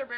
[0.00, 0.08] Hello，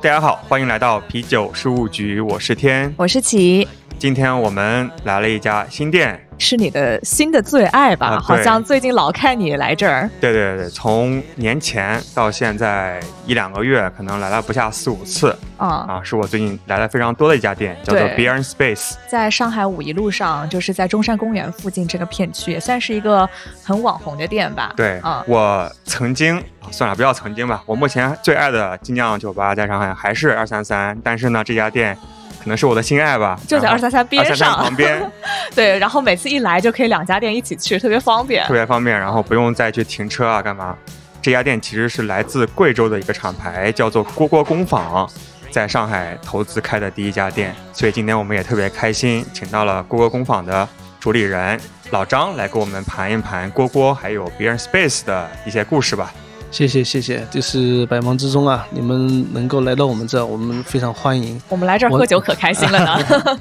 [0.00, 3.68] 大家好，欢迎来到啤酒事务局，我是天，我是琪。
[3.98, 8.08] 今天我们来了一家新店，是你的新的最爱吧？
[8.08, 10.10] 啊好像最近老看你来这儿。
[10.20, 18.94] 对对对，从年前到现在一两个月，可能来了不下四五次啊、啊，是我最近来了非常多的一家店，叫做 Beer and Space。
[19.08, 23.28] 在上海五一路上，就是在中山公园附近这个片区，也算是一个
[23.62, 24.72] 很网红的店吧。
[24.76, 31.96] 对，啊、我曾经啊算了，不要曾经吧，我目前最爱的精酿酒吧在上海还是二三三，但是呢，这家店
[32.42, 35.00] 可能是我的心爱吧，就在二三三边上旁边。
[35.54, 38.52] 对，然后每次一来就可以两家店一起去，特别方便特。
[38.52, 40.76] 别方便，然后不用再去停车啊，干嘛？
[41.20, 45.08] 这家店其实是来自贵州的一个厂牌，叫做锅锅工坊，
[45.52, 47.54] 在上海投资开的第一家店。
[47.72, 50.68] 所以今天我们也特别开心，请到了锅锅工坊的
[50.98, 56.12] 主理人老张来给我们盘一盘锅锅还有 Beer Space 的一些故事吧。
[56.52, 61.40] 谢谢谢谢，就是百忙之中啊，你们能够来到我们这儿，我们非常欢迎。
[61.48, 63.38] 我们来这儿喝酒可开心了呢。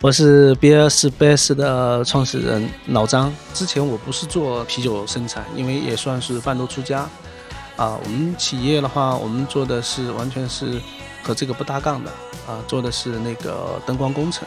[0.00, 3.34] 我 是 Beer Space 的创始人老张。
[3.52, 7.00] 之前我不是做啤酒生产，因为也算是半路出家。
[7.74, 10.80] 啊，我们企业的话，我们做的是完全是
[11.20, 12.10] 和这个不搭杠的
[12.46, 14.46] 啊，做的是那个灯光工程。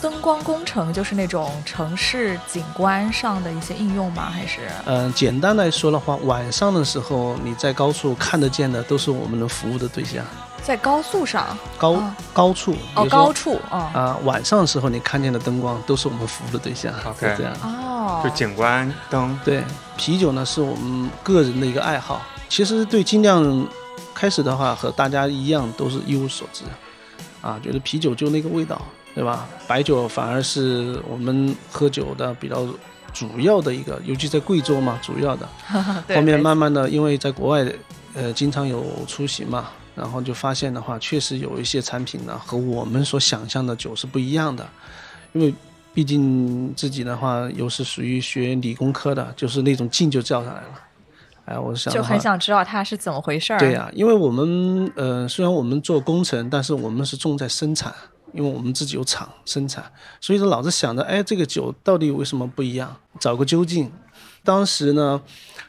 [0.00, 4.30] 灯光工程就是那种城市景观上的一些应用吗？
[4.30, 4.60] 还是？
[4.86, 10.24] 嗯、简单来说的话，晚上的时候你在高处看得见的都是我们能服务的对象。
[10.62, 11.56] 在高速上？
[11.78, 13.58] 高、哦高处，哦，高处。
[13.70, 13.78] 哦。
[13.92, 17.52] 啊、晚上的时候你看见的灯光都是我们服务的对象 OK 是这样。
[17.62, 18.20] 哦。
[18.22, 19.64] 就景观灯，对，
[19.96, 22.22] 啤酒呢是我们个人的一个爱好。
[22.48, 23.66] 其实对精酿
[24.14, 26.64] 开始的话，和大家一样都是一无所知，
[27.40, 28.80] 啊，觉得啤酒就那个味道，
[29.18, 29.48] 对吧？
[29.66, 32.64] 白酒反而是我们喝酒的比较
[33.12, 35.48] 主要的一个，尤其在贵州嘛，主要的。
[36.14, 37.68] 后面慢慢的，因为在国外，
[38.14, 44.64] 呃，经常有出行嘛，然后就发现的话，确实有一些产品呢和我们所想象的酒是不一样的，
[45.32, 45.52] 因为
[45.92, 50.68] 毕竟自己的话又是属于学理工科的，就是那种劲就叫上来了。
[51.46, 53.58] 哎，我想就很想知道它是怎么回事儿。
[53.58, 57.92] 对呀、因为我们呃虽然我们做工程，但是我们是重在生产，
[58.32, 59.84] 因为我们自己有厂生产，
[60.20, 62.96] 所以说老是想着，哎，这个酒到底为什么不一样？
[63.18, 63.90] 找个究竟。
[64.44, 65.20] 当时呢，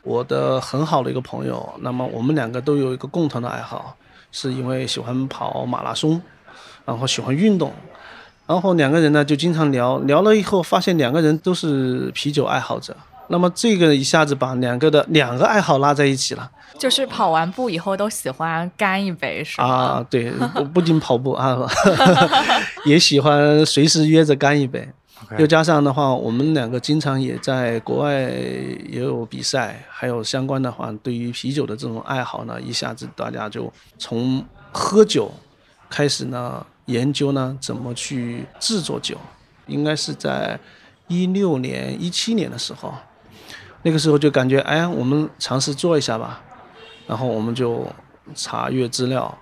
[0.04, 3.98] 我的很好的一个朋友，那么我们两个都有一个共同的爱好，
[4.32, 6.22] 是因为喜欢跑马拉松，
[6.86, 7.74] 然后喜欢运动，
[8.46, 12.96] 然后两个人呢就经常聊，聊了以后发现两个人都是啤酒爱好者。
[13.28, 16.50] 那么这个一下子把两个的两个爱好拉在一起了。
[16.78, 19.68] 就是跑完步以后都喜欢干一杯，是吗？
[19.68, 21.58] 啊，对，不 不仅跑步啊，
[22.86, 24.88] 也喜欢随时约着干一杯。
[25.38, 35.30] 又加上的话，我们两个经常也在国外也有比赛，还有相关的话，对于啤酒的这种爱好呢，一下子大家就从喝酒
[35.90, 39.18] 开始呢，研究呢怎么去制作酒。
[39.68, 40.58] 应该是在
[41.08, 42.92] 一六年、一七年的时候，
[43.84, 46.42] 那个时候就感觉，哎，我们尝试做一下吧。
[47.10, 47.88] 然后我们就
[48.36, 49.36] 查阅资料，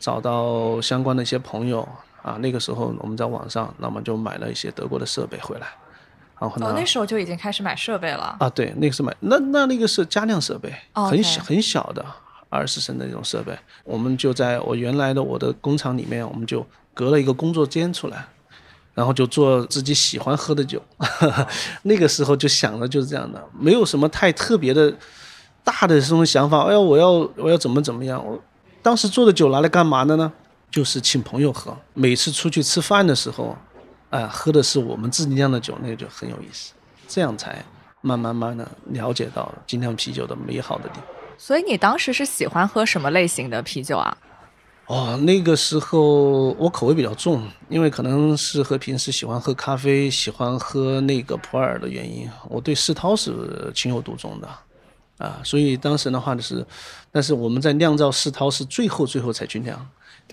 [0.00, 1.88] 找到相关的一些朋友
[2.20, 2.36] 啊。
[2.40, 5.68] 那个时候我们在网上，那么就买了一些德国的设备回来。
[6.40, 8.36] 然后呢，哦，那时候就已经开始买设备了。
[8.40, 12.04] 啊，对，那个是买那那那个是加量设备，哦很小很小的
[12.50, 13.56] 二十升的那种设备。
[13.84, 18.26] 我们就在我原来的我的工厂里面，我们就隔了一个工作间出来，
[18.94, 20.82] 然后就做自己喜欢喝的酒。
[21.84, 24.92] 那个时候就想的就是这样的，没有什么太特别的
[25.66, 26.62] 大的这种想法。
[26.62, 28.24] 哎呀，我要我要怎么怎么样？
[28.24, 28.40] 我
[28.80, 30.32] 当时做的酒拿来干嘛的呢？
[30.70, 31.76] 就是请朋友喝。
[31.92, 33.56] 每次出去吃饭的时候，
[34.10, 36.72] 啊、喝的是我们自己酿的酒，那个就很有意思。
[37.08, 37.64] 这样才
[38.02, 41.04] 慢慢慢的了解到精酿啤酒的美好的地方。
[41.36, 44.16] 所以你当时是喜欢喝什么类型的啤酒啊？
[44.86, 54.48] 哦，那个时候我口味比较重，因为可能是和平时喜欢喝咖啡、喜欢喝那个普洱的原因，我对世涛是情有独钟的，
[55.18, 56.64] 啊，所以当时的话就是，
[57.10, 59.88] 但是我们在酿造世涛是最后最后才去酿，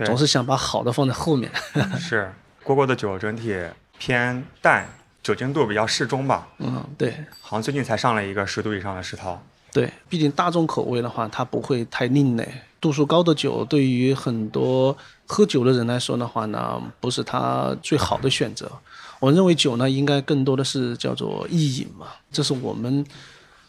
[0.06, 1.52] 总是想把好的放在后面。
[1.98, 2.34] 是
[2.64, 3.58] 蝈蝈的酒整体
[3.98, 4.88] 偏淡，
[5.22, 6.48] 酒精度比较适中吧。
[6.60, 9.42] 嗯，对好像最近才上了一个十度以上的世涛。
[9.72, 12.48] 对，毕竟大众口味的话，它不会太另类。
[12.80, 14.96] 度数高的酒对于很多
[15.26, 18.70] 喝酒的人来说的话呢，不是他最好的选择。
[19.22, 23.06] 我认为酒呢，应该更多的是叫做意饮嘛，这是我们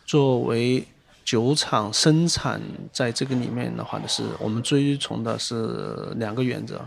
[0.05, 0.85] 作为
[1.25, 2.61] 酒厂生产
[2.93, 6.81] 在这个里面的话呢，是我们追从的是两个原则。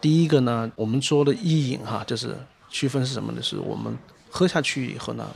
[0.00, 2.36] 第一个呢，我们说的意饮哈，就是
[2.68, 3.42] 区分是什么呢？
[3.42, 3.96] 是我们
[4.28, 5.26] 喝下去以后呢，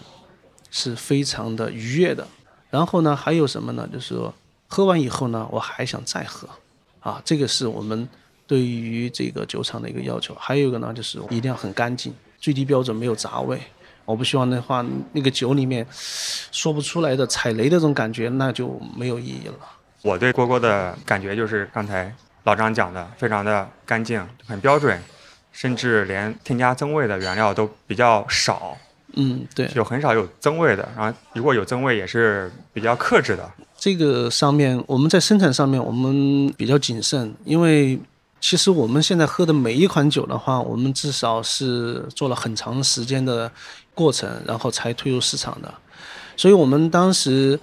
[0.71, 2.27] 是非常的愉悦的。
[2.71, 3.89] 然后呢，还有什么呢？
[3.93, 4.35] 就是说
[4.69, 6.49] 喝完以后呢，我还想再喝，
[7.01, 8.09] 啊，这个是我们
[8.47, 10.35] 对于这个酒厂的一个要求。
[10.39, 13.61] 还有一个呢，就是一定要很干净，最低标准没有杂味。
[14.05, 15.87] 我不希望的话，那个酒里面
[16.53, 19.55] 说不出来的踩雷的这种感觉，那就没有意义了。
[20.03, 25.01] 我对锅锅的感觉就是刚才老张讲的，非常的干净，很标准，
[25.53, 28.77] 甚至连添加增味的原料都比较少，
[29.15, 30.87] 嗯，对，就很少有增味的。
[30.95, 33.51] 然后如果有增味，也是比较克制的。
[33.79, 37.99] 这个上面我们在生产上面我们比较谨慎，因为
[38.41, 43.51] 其实我们现在喝的每一款酒的话，我们至少是做了很长时间的
[43.95, 45.73] 过程，然后才推入市场的。
[46.37, 47.59] 所以我们当时，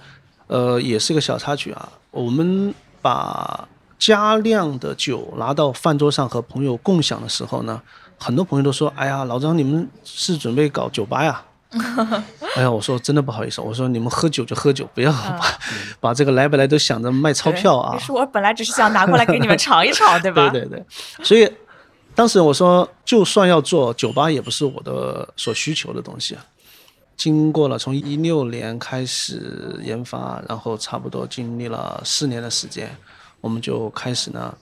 [0.46, 3.68] 呃，也是个小插曲啊，我们把
[3.98, 7.80] 加量的酒拿到饭桌上和朋友共享的时候呢，
[8.18, 11.42] 很多朋友都说：“哎呀，老张，你们是准备搞酒吧呀？”
[12.56, 15.40] 哎呀，我说真的不好意思，我说你们喝酒就喝酒，不要把、
[16.00, 18.00] 把这个来不来都想着卖钞票啊你。
[18.00, 20.50] 说我本来只是想拿过来给你们尝一尝， 对吧？
[20.50, 20.84] 对对对，
[21.24, 21.50] 所以
[22.14, 26.44] 当时我说，就算要做酒吧，也不是我的所需求的东西啊。
[27.16, 32.90] 经过了从一六年开始研发，然后差不多经历了四年的时间，
[33.40, 34.52] 我们就开始呢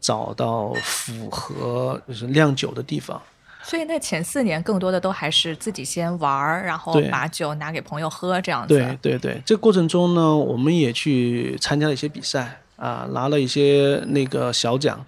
[0.00, 3.20] 找到符合就是酿酒的地方。
[3.62, 8.74] 所以那前四年更多的都还是自己先玩儿，然后把酒拿给朋友喝这样子。
[8.74, 15.04] 对对对，这个过程中呢，我们也去参加了一些比赛啊，拿了一些那个小奖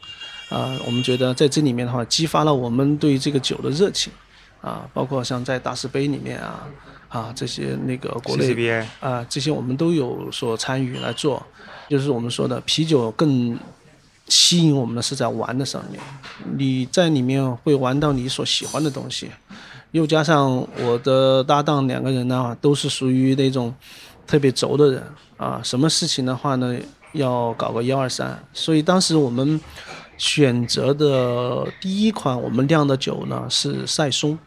[0.49, 0.77] 啊。
[0.87, 4.13] 我们觉得在这里面的话，激发了我们对这个酒的热情
[4.61, 6.67] 啊，包括像在大师杯里面啊
[7.09, 11.45] 啊这些那个国内啊这些我们都有所参与来做，
[11.89, 13.59] 就是我们说的啤酒更
[14.27, 16.01] 吸引我们的是在玩的上面，
[16.57, 19.31] 你在里面会玩到你所喜欢的东西，
[19.93, 23.75] 又加上我的搭档两个人呢，都是属于那种
[24.27, 25.03] 特别轴的人
[25.39, 26.79] 啊，什么事情的话呢，
[27.13, 29.59] 要搞个幺二三，所以当时我们
[30.19, 34.39] 选择的第一款我们酿的酒呢是赛松。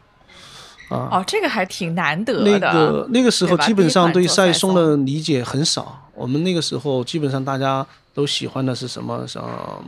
[0.89, 2.59] 啊，哦，这个还挺难得的那。
[2.59, 9.25] 个那个时候基本上对赛赛松的理解很少，我们那个时候基本上大家都喜欢的是什么？
[9.25, 9.41] 像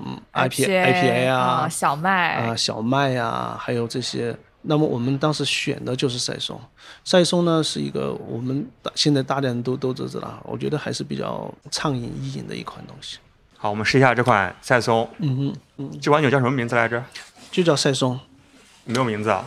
[0.05, 4.33] 嗯 IPA 啊啊，小麦啊小麦啊，还有这些。
[4.65, 6.57] 那么我们当时选的就是赛松，
[7.03, 13.17] 赛松呢是一个我们大现在大家人都都知道，我觉得还是比较畅饮易饮的一款东西。
[13.63, 15.09] 好，我们试一下这款赛松。
[15.19, 17.01] 嗯哼，这款酒叫什么名字来着？
[17.49, 18.19] 就叫赛松。
[18.83, 19.45] 没有名字啊。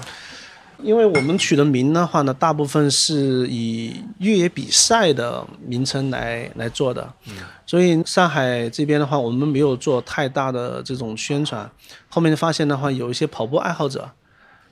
[0.79, 7.35] 因为我们取的名的话呢，大部分是以越野比赛的名称来来做的，嗯
[7.67, 11.71] 所以上海这边的话，我们没有做太大的这种宣传。
[12.09, 14.11] 后面发现的话，有一些跑步爱好者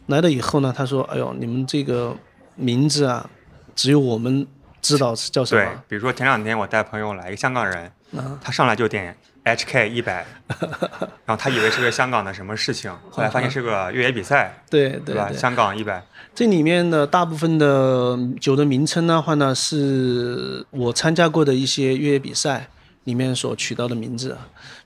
[0.06, 2.16] 来了以后呢，他说：“哎呦，你们这个
[2.54, 3.28] 名字啊，
[3.76, 4.46] 只有我们
[4.80, 9.14] 知道是叫什么对么。，比如说前两天我带朋友来，一个香港人，啊他上来就点
[9.44, 10.24] HK 一百，
[11.26, 15.28] 然后他以为是个香港的什么事情， 后来发现是个越野比赛， 对对吧？
[15.28, 16.02] 对，香港一百，
[16.34, 22.68] 这里面的大部分的酒的名称的话呢，是我参加过的一些越野比赛
[23.04, 24.36] 里面所取到的名字，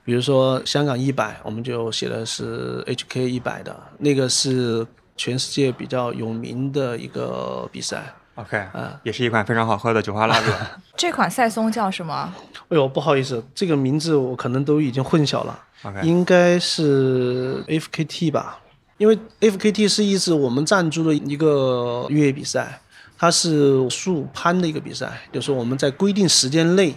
[0.03, 4.85] 比如说香港一百，我们就写的是 HK 一百的，那个是
[5.15, 8.13] 全世界比较有名的一个比赛。
[8.39, 10.53] OK，嗯也是一款非常好喝的酒花拉格。
[10.95, 12.33] 这款赛松叫什么？
[12.69, 15.59] 哎呦，不好意思，这个名字我可能都已经混淆了。
[15.83, 18.59] OK，应该是 FKT 吧，
[18.97, 22.81] 因为 FKT 是一支我们赞助的一个越野比赛，
[23.17, 26.93] 它是速攀的一个比赛，就是我们在规定时间内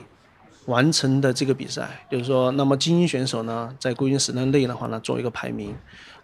[0.66, 5.74] 完成的这个比赛，就是说，那么精英选手呢，在规定时间内的话呢，做一个排名，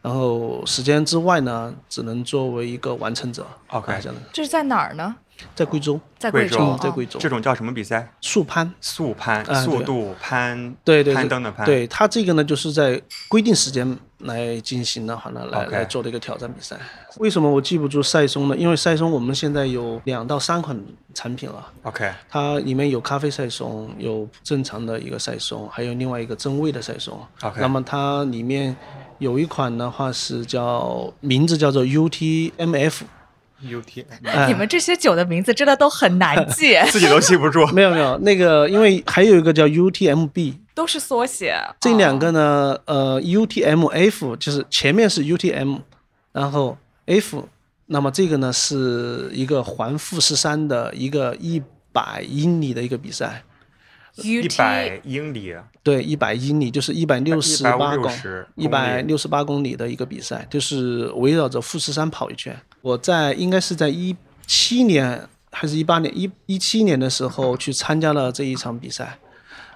[0.02, 3.47] 然后时间之外呢，只能作为一个完成者。
[3.69, 5.14] OK 啊这样的，这是在哪儿呢？
[5.55, 8.12] 在贵州在贵州在贵州这种叫什么比赛？
[8.21, 11.64] 速攀，速攀，速度攀，对对对攀登的攀。
[11.64, 16.76] 对它这个呢，就是在规定时间来进行的话呢，来来做的一个挑战比赛。
[17.18, 18.56] 为什么我记不住赛松呢？
[18.56, 20.78] 因为赛松我们现在有两到三款
[21.14, 27.18] 产品了，OK，它里面有咖啡赛松，有正常的一个赛松，还有另外一个增味的赛松。
[27.42, 28.76] OK 那么它里面
[29.18, 34.46] 有一款的话是叫名字叫做 UTMF，UT 哎。
[34.46, 37.66] 你们这些酒的名字真的都很难记， 自己都记不住。
[37.75, 41.56] 没有没有那个，因为还有一个叫 UTMB，都是缩写。
[41.80, 45.78] 这两个哦呢，呃，UTMF 就是前面是 UTM，
[46.30, 47.49] 然后 F，
[47.87, 51.61] 那么这个呢是一个环富士山的一个一
[51.92, 53.42] 百英里的一个比赛，
[54.18, 62.56] 一百英里，对，一百英里就是一百六十八公160一百六十八公里的一个比赛，就是围绕着富士山跑一圈。
[62.82, 64.14] 我在应该是在一
[64.47, 69.18] 七年还是一八年一一七年的时候去参加了这一场比赛。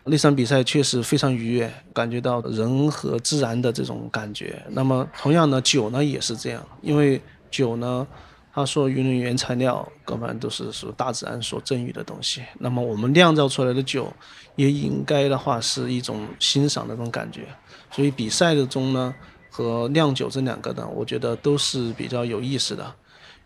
[0.04, 4.60] 那场比赛确实非常愉悦，感觉到人和自然的这种感觉。
[4.70, 7.20] 那么同样呢，酒呢也是这样，因为
[7.52, 8.04] 酒呢，
[8.52, 12.42] 它所用的原材料根本都是属大自然所赠予的东西。
[12.58, 14.12] 那么我们酿造出来的酒，
[14.56, 17.46] 也应该的话是一种欣赏的那种感觉。
[17.92, 19.14] 所以比赛的中呢
[19.50, 22.92] 和酿酒这两个呢，我觉得都是比较有意思的。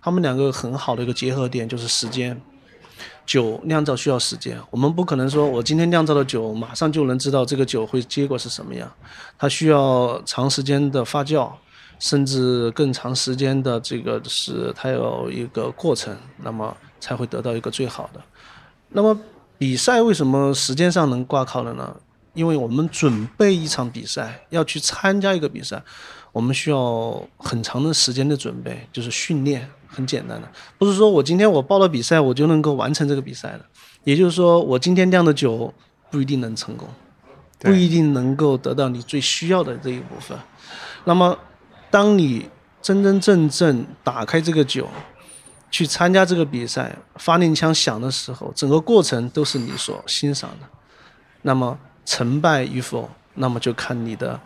[0.00, 2.40] 他们两个很好的一个结合点就是时间。
[3.26, 8.90] 酒酿造需要时间，我们不可能说我今天酿造的酒马上就能知道这个酒会结果是什么样，
[9.36, 11.50] 它需要长时间的发酵，
[11.98, 18.20] 甚至更长时间的这个是它有一个过程，那么才会得到一个最好的。
[18.90, 19.18] 那么
[19.58, 21.96] 比赛为什么时间上能挂靠的呢？
[22.34, 25.82] 因为我们准备一场比赛，要去参加一个比赛，
[26.32, 29.68] 我们需要很长的时间的准备，就是训练。
[29.96, 33.64] 很简单的，不是说我今天我报了比赛，我就能够完成这个比赛的。
[34.04, 35.72] 也就是说，我今天酿的酒
[36.10, 36.86] 不一定能成功，
[37.58, 40.36] 不一定能够得到你最需要的这一部分。
[41.04, 41.38] 那么，
[41.90, 42.46] 当你
[42.82, 44.86] 真真正正打开这个酒，
[45.70, 50.68] 去参加这个比赛，发令枪响的时候，整个过程都是你所欣赏的。
[51.40, 54.38] 那么成败与否，那么就看你的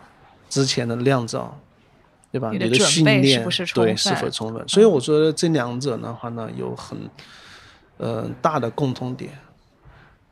[0.49, 1.59] 之前的酿造。
[2.31, 2.49] 对吧？
[2.51, 4.65] 你的训练对是否充分？
[4.65, 6.97] 所以我说这两者的话呢，有很
[7.97, 9.37] 呃大的共通点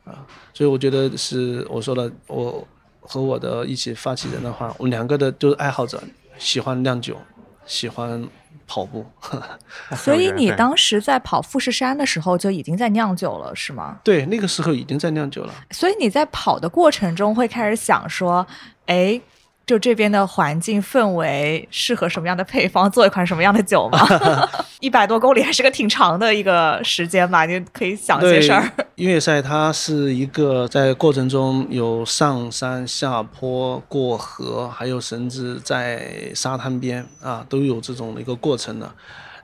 [0.04, 0.24] 啊。
[0.54, 2.66] 所以我觉得是我说的，我
[3.00, 6.02] 和我的一起发起人的话，我们两个的都是爱好者，
[6.38, 7.18] 喜欢酿酒，
[7.66, 8.26] 喜欢
[8.66, 9.04] 跑步。
[9.94, 13.98] 所以你当时在跑富士山的时候就已经在酿酒了，是吗？
[14.02, 15.52] 对，那个时候已经在酿酒了。
[15.70, 18.46] 所以你在跑的过程中会开始想说，
[18.86, 19.20] 哎。
[19.70, 24.00] 就这边的环境氛围适合什么样的配方，做一款什么样的酒吗？
[24.80, 28.68] 一百多公里还是个挺长的一个时间吧，你可以想些事儿。
[28.96, 38.90] 音乐赛它是一个在过程中有上山下坡、过河，还有甚至在沙滩边啊，都有这种的一个过程的。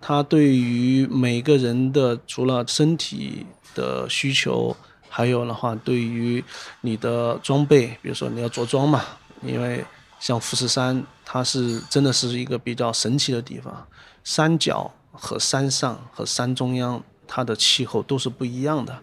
[0.01, 4.77] 它对于每个人的除了身体的需求，
[5.09, 6.43] 还有的话对于
[6.81, 9.05] 你的装备，比如说你要着装嘛，
[9.45, 9.85] 因为。
[10.19, 13.87] 像富士山，它是真的是一个比较神奇的地方。
[14.25, 18.99] 山脚和山上和山中央，它的气候都是不一样的。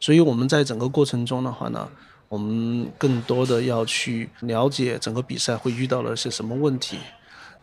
[0.00, 1.88] 所以我们在整个过程中的话呢，
[2.28, 6.98] 我们更多的要去了解整个比赛会遇到了些什么问题。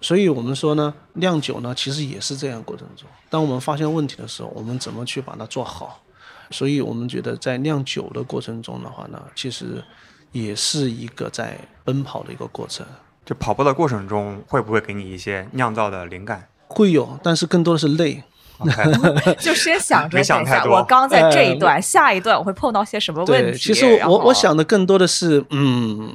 [0.01, 6.03] 所以我们说呢，酿酒呢其实也是这样过程中，当我们发现问题的时候，我们怎么去把它做好？
[6.51, 9.83] 所以我们觉得在酿酒的过程中的话呢，其实。
[10.31, 11.57] 也是一个在
[11.89, 12.85] 奔跑的一个过程。
[13.25, 16.47] 就跑步的过程中，会不会给你一些酿造的灵感？
[16.67, 18.23] 会有，但是更多的是累。
[19.39, 23.57] 就先想着想一下，我刚在这一段，下一段我会碰到些什么问题？
[23.57, 26.13] 其实我我想的更多的是，嗯，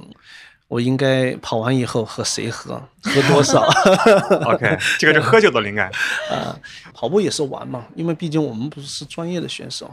[0.68, 3.62] 我应该跑完以后和谁喝，喝多少？
[4.44, 5.90] OK，这个是喝酒的灵感。
[6.30, 6.54] 啊，
[6.92, 9.90] 跑步也是玩嘛，因为毕竟我们不是专业的选手，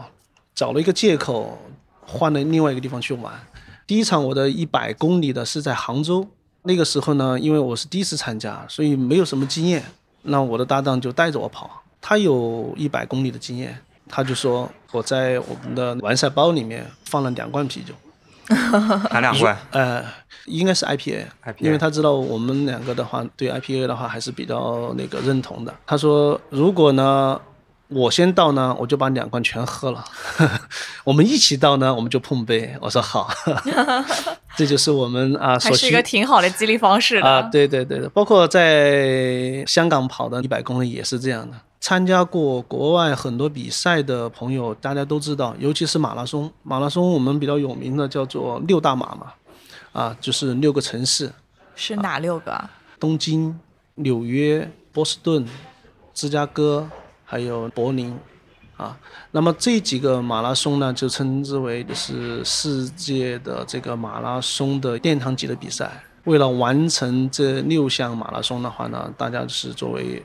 [0.54, 1.58] 找了一个借口，
[2.06, 3.32] 换了另外一个地方去玩。
[3.92, 6.26] 第一场我的一百公里的是在杭州，
[6.64, 9.84] 那个时候呢，因为我是第一次参加，所以没有什么经验。
[10.22, 17.94] 那我的搭档就带着我跑，他有一百公里的经验，他就说我在我们的完赛包里面放了两罐啤酒，
[19.12, 19.58] 哪两罐？
[19.72, 20.02] 呃，
[20.46, 21.26] 应该是 IPA，
[21.58, 25.76] 因为他知道我们两个的话对 IPA 的话还是比较那个认同的。
[25.86, 27.42] 他说如果呢。
[27.94, 30.04] 我先到呢，我就把两罐全喝了。
[31.04, 32.74] 我们一起到呢，我们就碰杯。
[32.80, 33.30] 我说好，
[34.56, 37.42] 这就是我们啊，还是一个挺好的激励方式啊。
[37.44, 41.58] 对对对的，包括在香港跑的一百公里也是这样的。
[41.82, 46.50] 参加过国外很多比赛的朋友，大家都知道，尤其是马拉松。
[46.64, 49.34] 马拉松我们比较有名的叫做六大马嘛，
[49.92, 51.30] 啊，就是六个城市。
[51.76, 52.70] 是哪六个？
[53.00, 53.60] 东京、
[53.96, 55.46] 纽约、波士顿、
[56.14, 56.88] 芝加哥。
[57.32, 58.14] 还有柏林，
[58.76, 58.98] 啊，
[59.32, 65.90] 那么这几个马拉松呢，就称之为是世界的这个马拉松的殿堂级的比赛。
[66.26, 70.22] 为了完成这六项马拉松的话呢，大家是作为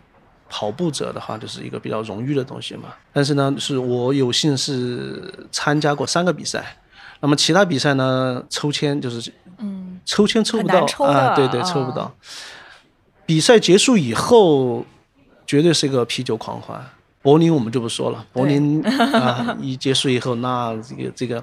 [0.49, 2.89] 跑步者的话，就是一个比较荣誉的东西嘛。
[3.13, 6.77] 但是呢，是我有幸是参加过三个比赛，
[7.21, 12.13] 那么其他比赛呢，抽签就是，嗯，抽签抽不到啊，对对，抽不到。
[13.25, 14.85] 比赛结束以后，
[15.47, 16.85] 绝对是一个啤酒狂欢。
[17.27, 21.43] 柏林我们就不说了，柏林啊一结束以后，那这个这个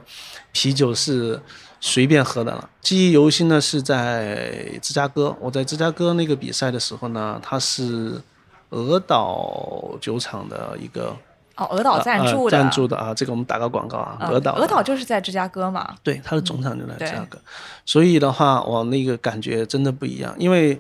[0.53, 1.37] 啤酒是
[1.81, 2.69] 随便喝的了。
[2.79, 8.21] 记忆犹新呢是在芝加哥，我在芝加哥那个比赛的时候呢，它是
[8.69, 11.13] 俄岛酒厂的一个
[11.55, 15.95] 哦，鹅岛赞助呃的，赞助的啊，这个我们打个广告啊，嗯鹅岛鹅岛就是在芝加哥嘛。
[16.01, 17.38] 对，它的总厂就在对芝加哥，
[17.86, 20.79] 所以的话，我那个感觉真的不一样，因为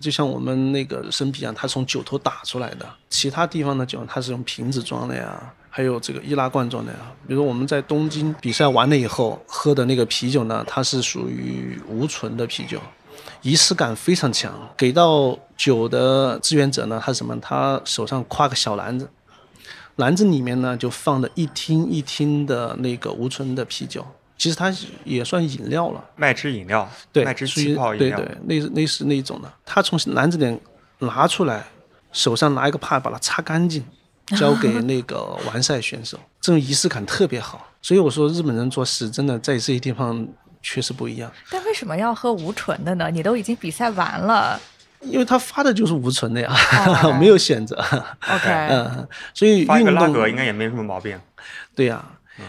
[0.00, 6.98] 就像我们那个生啤一样，它从酒头打出来的，其他地方的酒它是用瓶子装的呀，还有这个易拉罐装的呀。
[7.28, 12.80] 比如我们在东京比赛完了以后喝的那个啤酒呢，它是属于无醇的啤酒。
[13.42, 17.38] 仪式感非常强，给到酒的志愿者呢，他是什么？
[17.40, 19.08] 他手上挎个小篮子，
[19.96, 24.04] 篮子里面呢就放着一听一听的那个无醇的啤酒，
[24.36, 24.74] 其实它
[25.04, 29.52] 也算饮料了，麦汁饮料，对，麦汁气泡饮料，对对，类似类似那种的。
[29.64, 30.58] 他从篮子里
[30.98, 31.64] 拿出来，
[32.12, 33.84] 手上拿一个帕把它擦干净，
[34.38, 37.66] 交给那个完赛选手，这种仪式感特别好。
[37.80, 40.26] 所以我说日本人做事真的在这些地方
[40.60, 43.10] 确实不一样，但为什么要喝无醇的呢？
[43.10, 44.60] 你都已经比赛完了
[45.00, 46.52] 因为他发的就是无醇的呀，
[47.04, 47.76] 哦 没有选择。
[48.28, 51.18] ，OK， 嗯，所以发一个拉运动格应该也没什么毛病。
[51.74, 52.04] 对呀、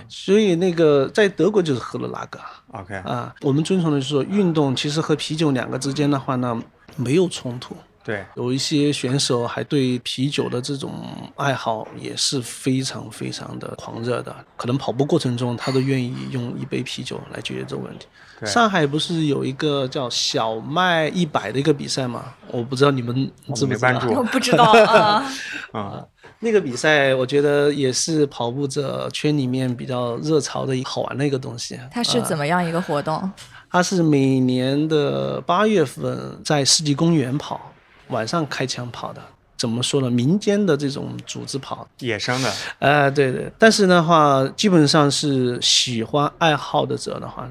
[0.07, 2.39] 所以那个在德国就是喝了拉格
[2.71, 3.33] OK，啊。
[3.41, 6.61] 我们遵从的就是说，运动其实和啤酒两个之间的话呢，
[6.95, 7.75] 没有冲突。
[8.03, 10.93] 对，有一些选手还对啤酒的这种
[11.35, 18.07] 爱好也是非常非常的狂热的，可能跑步过程中他都愿意用一杯啤酒来解决这个问题。
[18.39, 22.25] 对上海不是有一个叫小麦一百的一个比赛吗？
[22.49, 23.13] 我不知道你们
[23.55, 23.99] 知不知道没关？
[23.99, 25.25] 注 我不知道啊。
[25.73, 26.05] 啊，
[26.39, 31.79] 那个比赛我觉得也是跑步者圈里面比较热潮的一好玩的一个东西。
[31.91, 33.29] 它是怎么样一个活动？
[33.69, 37.73] 它是每年的八月份在世纪公园跑，
[38.09, 39.21] 晚上开枪跑的。
[39.57, 40.09] 怎么说呢？
[40.11, 43.51] 民间的这种组织跑，野生的，呃，对对。
[43.57, 47.49] 但是的话，基本上是喜欢爱好的者的话，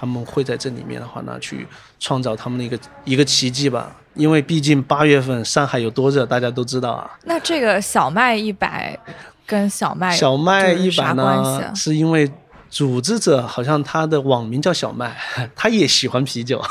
[0.00, 3.94] 他们会在这里面的话呢，去创造他们的一个一个奇迹吧。
[4.14, 7.10] 因为毕竟八月份上海有多热，大家都知道啊。
[7.24, 8.98] 那这个小麦一百
[9.44, 12.32] 跟小麦小麦一百关系啊，呢是因为
[12.70, 15.14] 组织者好像他的网名叫小麦，
[15.54, 16.64] 他也喜欢啤酒。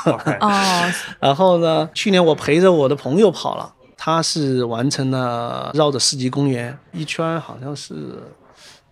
[1.22, 7.94] 然后呢，去年我陪着我的朋友跑了，他是完成了绕着世纪公园一圈，好像是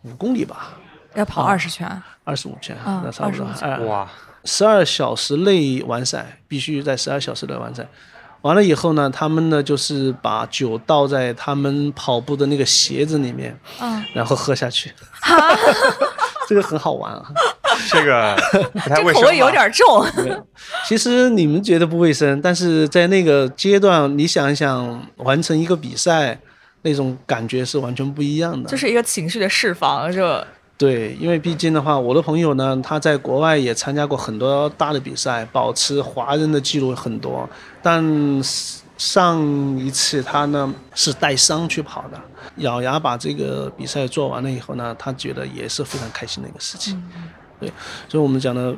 [0.03, 0.73] 五公里吧，
[1.15, 1.89] 要跑二十圈。
[2.23, 3.59] 二十五圈，啊那差不多25。
[3.61, 4.05] 哎哇，
[4.47, 7.85] 十二小时内完赛，必须在十二小时内完赛。
[8.43, 14.91] 完了以后呢，他们呢就是把酒倒在他们跑步的那个鞋子里面，嗯，然后喝下去。
[16.47, 17.25] 这个很好玩啊。
[17.89, 18.35] 这个
[18.73, 19.85] 不太这卫生口味有点重。
[20.87, 26.39] 其实你们觉得不卫生，但是在那个阶段，你想一想，完成一个比赛，
[26.83, 28.69] 那种感觉是完全不一样的。
[28.69, 30.43] 就是一个情绪的释放，就
[30.77, 37.49] 对，因为毕竟的话，我的朋友呢，他在国外也参加过很多大的比赛，保持华人的记录很多，
[37.81, 38.03] 但
[38.95, 39.41] 上
[39.79, 42.21] 一次他呢是带伤去跑的，
[42.57, 47.03] 咬牙把这个比赛做完了以后呢，他觉得也是非常开心的一个事情。
[47.59, 47.71] 对，
[48.07, 48.75] 所以我们讲的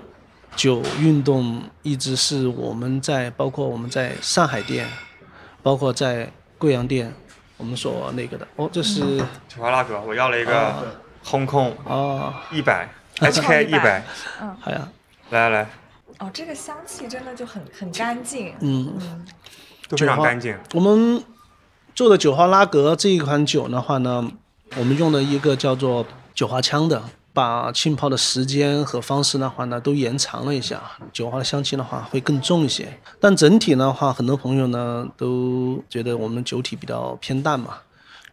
[0.55, 4.87] 酒运动一直是我们在包括我们在上海店，
[5.61, 7.13] 包括在贵阳店，
[7.57, 8.47] 我们所那个的。
[8.55, 9.17] 哦，这是
[9.49, 10.97] 九花拉格，我要了一个
[11.29, 14.03] 轰空哦，一百 HK 一百，
[14.41, 14.57] 嗯。
[14.59, 14.89] 好呀，
[15.29, 15.61] 来来。
[15.61, 15.69] 来，
[16.17, 18.53] 哦，这个香气真的就很很干净。
[18.61, 18.97] 嗯。
[18.99, 19.25] 嗯。
[19.91, 20.57] 非常干净。
[20.73, 21.23] 我们
[21.93, 24.31] 做的九号拉格这一款酒的话呢，
[24.75, 32.99] 我们用的一个叫做九花枪的，把浸泡的时间和方式的话呢都延长了一下，酒花的香气的话会更重一些。
[33.19, 37.77] 但整体的话，很多朋友呢都觉得我们酒体比较偏淡嘛，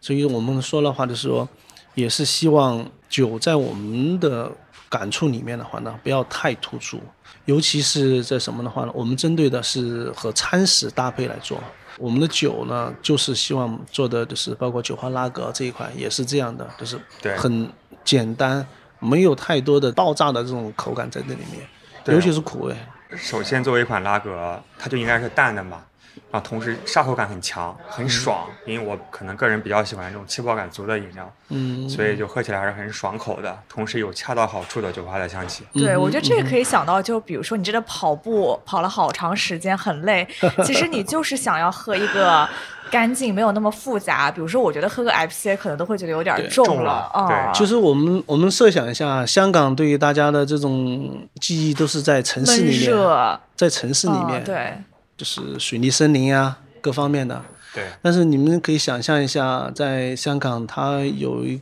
[0.01, 1.49] 所以我们说的话就是说，
[1.97, 4.51] 也是希望酒在我们的
[4.87, 7.01] 感触里面的话呢，不要太突出，
[7.45, 11.59] 尤其是在什么的话呢，我们针对的是和餐食搭配来做。
[11.97, 17.67] 我们的酒呢，就是希望做的就是包括酒花拉格这一块也是这样的，就是对很
[18.03, 18.63] 简单，
[18.99, 21.67] 没有太多的爆炸的这种口感在这里面，
[22.15, 22.75] 尤其是苦味。
[23.15, 25.83] 首先，作为一款拉格，它就应该是淡的嘛，
[26.31, 28.47] 然后同时沙口感很强，很爽。
[28.65, 35.63] 因为我可能个人比较喜欢这种气泡感足的饮料，嗯，所以就喝起来还是很爽口的，同时有恰到好处的酒花的香气。
[35.73, 40.27] 对，嗯我觉得这个可以想到，就比如说你真的跑步跑了好长时间，很累，
[40.65, 42.47] 其实你就是想要喝一个
[42.91, 44.29] 干净、没有那么复杂。
[44.31, 47.27] 比如说，我觉得喝个 IPA 可能都会觉得有点重重了啊。
[47.27, 54.77] 对其实我们我们设想一下，香港对于大家的这种记忆都是在城市里面，在城市里面，嗯对，
[55.17, 57.43] 就是水泥森林啊，各方面的。
[57.73, 61.59] 对，但是你们可以想象一下，在香港，它有一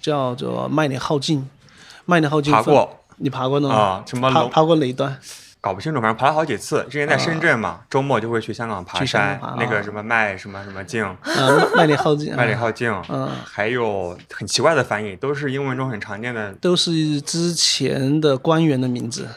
[0.00, 1.48] 叫做麦理浩径，
[2.06, 3.68] 麦理浩径分，爬过你爬过呢？
[3.68, 5.18] 啊，什么龙爬爬过哪一段？
[5.60, 6.84] 搞不清楚，反正爬了好几次。
[6.90, 11.16] 之前在深圳嘛，周末就会去香港爬山那个啊什么麦什么什么径，啊，
[11.76, 16.52] 麦理浩径，麦理浩径，嗯还有很奇怪的翻译，都是英文中很常见的。
[16.54, 19.28] 都是之前的官员的名字。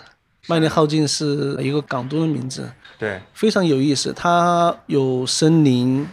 [0.48, 4.14] 麦理浩径是一个港都的名字，对，非常有意思。
[4.14, 6.08] 它有森林，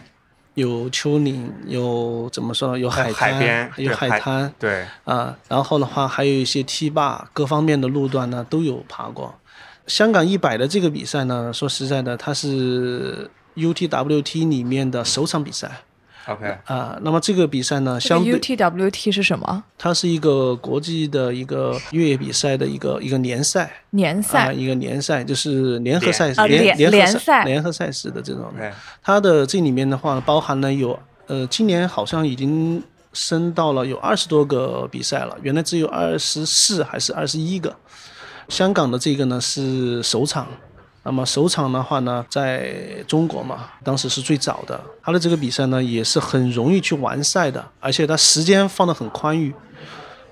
[0.55, 2.79] 有丘陵，有怎么说呢？
[2.79, 5.37] 有海滩，海边有海海滩对，啊。
[5.47, 9.35] 然后的话，还有一些梯坝，各方面的路段呢都有爬过。
[9.85, 15.83] 香港一百的这个比赛呢，说实在的，它是 UTWT 里面的首场比赛
[16.27, 16.97] OK，啊。
[17.01, 19.63] 那么这个比赛呢，这个相对 UTWT 是什么？
[19.77, 28.53] 它是一个国际的一个越野比赛的一个一个联赛啊，联赛一个联赛就是联合赛事，啊联联合联赛联合赛事的这种。
[29.01, 32.81] 它的这里面的话，包含了有呃，今年好像已经
[33.11, 37.75] 升到了有二十多个比赛了，原来只有二十四还是二十一个。
[38.49, 40.47] 香港的这个呢是首场。
[41.05, 44.81] 那么首场的话呢，在中国嘛，当时是最早的。
[45.01, 49.53] 它的这个比赛呢，也是很容易去完赛的，而且它时间放得很宽裕，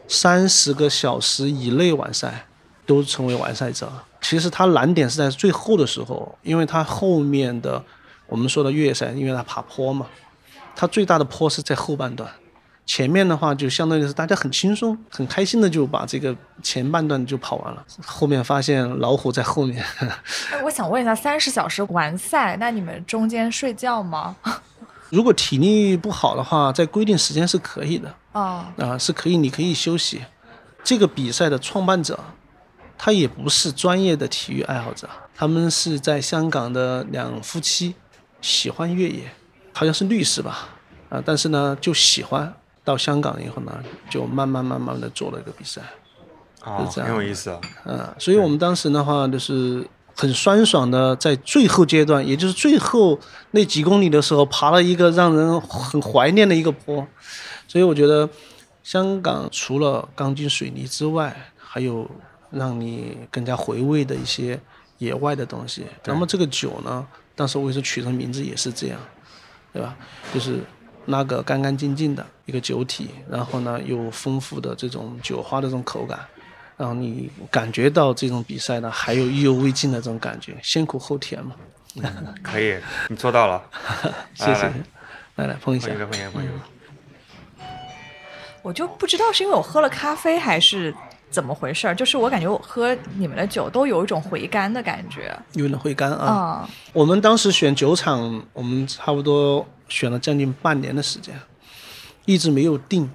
[0.07, 2.47] 三十个小时以内完赛，
[2.85, 3.91] 都成为完赛者。
[4.21, 7.83] 其实它难点是在最后的时候，因为它后面的
[8.27, 10.07] 我们说的越野赛，因为它爬坡嘛，
[10.73, 12.31] 它最大的坡是在后半段。
[12.85, 19.85] 前面的话就相当于是大家很轻松、很开心的就把这个前半段就跑完了，后面发现老虎在后面。
[20.51, 24.35] 哎，我想问一下，三十小时完赛，那你们中间睡觉吗？
[25.09, 30.23] 如果体力不好的话，在规定时间是可以的哦，啊，是可以，你可以休息。
[30.83, 32.19] 这个比赛的创办者，
[32.97, 37.95] 他也不是专业的体育爱好者，他们是在香港的两夫妻，
[38.41, 39.31] 喜欢越野，
[39.73, 40.69] 好像是律师吧，
[41.09, 42.53] 啊，但是呢就喜欢。
[42.83, 45.81] 到香港以后呢，就慢慢慢慢的做了一个比赛，
[46.63, 47.61] 哦，是这样很有意思啊。
[47.85, 53.19] 嗯，所以我们当时的话就是很酸爽的，在最后阶段，也就是最后
[53.51, 57.07] 那几公里的时候，爬了一个让人很怀念的一个坡。
[57.67, 58.29] 所以我觉得，
[58.83, 62.09] 香港除了钢筋水泥之外，还有
[62.49, 64.59] 让你更加回味的一些
[64.97, 65.85] 野外的东西。
[66.03, 68.99] 那么这个酒呢，当时为什么取的名字也是这样，
[69.71, 69.95] 对吧？
[70.33, 70.59] 就是
[71.05, 76.19] 那个干干净净的一个酒体，然后呢有丰富的这种酒花的这种口感。
[76.77, 81.55] 让你感觉到这种比赛呢，还有意犹未尽的这种感觉，先苦后甜嘛。
[82.41, 82.75] 可以，
[83.07, 83.61] 你做到了。
[84.33, 84.73] 谢谢来，
[85.35, 85.99] 来来碰一下碰一。
[85.99, 86.53] 下，碰一下，碰一个。
[88.63, 90.91] 我就不知道是因为我喝了咖啡还是
[91.29, 95.37] 怎么回事儿，就是我感觉我喝你们的酒都有一种回甘的感觉。
[95.53, 96.25] 有点回甘啊。
[96.25, 101.39] 啊、我们当时选酒厂，我们差不多选了将近半年的时间，
[102.31, 103.09] 一直没有定。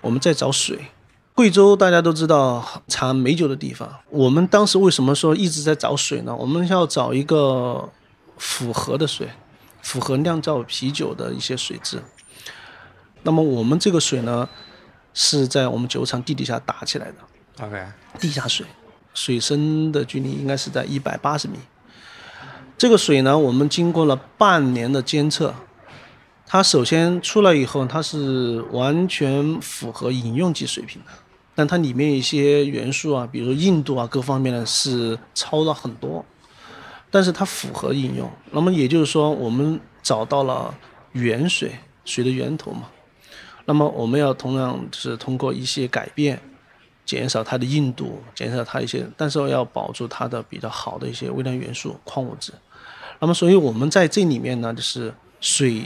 [0.00, 0.86] 我们在找水。
[1.34, 6.34] 贵州大家都知道产美酒的地方，我们当时为什么说一直在找水呢？
[6.34, 7.88] 我们要找一个
[8.36, 9.28] 符合的水，
[9.80, 12.02] 符合酿造啤酒的一些水质。
[13.22, 14.48] 那么我们这个水呢，
[15.14, 17.64] 是在我们酒厂地底下打起来的。
[17.64, 17.86] OK，
[18.18, 18.66] 地下水，
[19.14, 21.58] 水深的距离应该是在一百八十米。
[22.76, 25.54] 这个水呢，我们经过了半年的监测，
[26.50, 31.10] 它首先出来以后，它是完全符合饮用级水平的，
[31.54, 36.24] 但它里面一些元素啊，比如硬度啊各方面呢是超了很多，
[37.10, 38.30] 但是它符合饮用。
[38.50, 40.74] 那么也就是说，我们找到了
[41.12, 41.70] 源水，
[42.06, 42.84] 水的源头嘛。
[43.66, 46.40] 那么我们要同样是通过一些改变，
[47.04, 52.54] 减少它的硬度，减少它一些，但是要保住它的比较好的一些微量元素、矿物质。
[53.20, 55.82] 那么，所以我们在这里面呢，就是水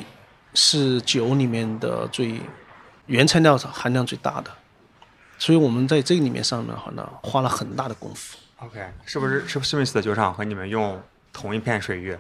[0.55, 2.41] 是酒里面的最
[3.07, 4.51] 原材料含量最大的，
[5.39, 8.39] 所以我们在这个里面上面的话呢，花了很大的功夫。
[8.59, 11.01] OK，是不是是史密斯的酒厂和你们用
[11.33, 12.17] 同一片水域，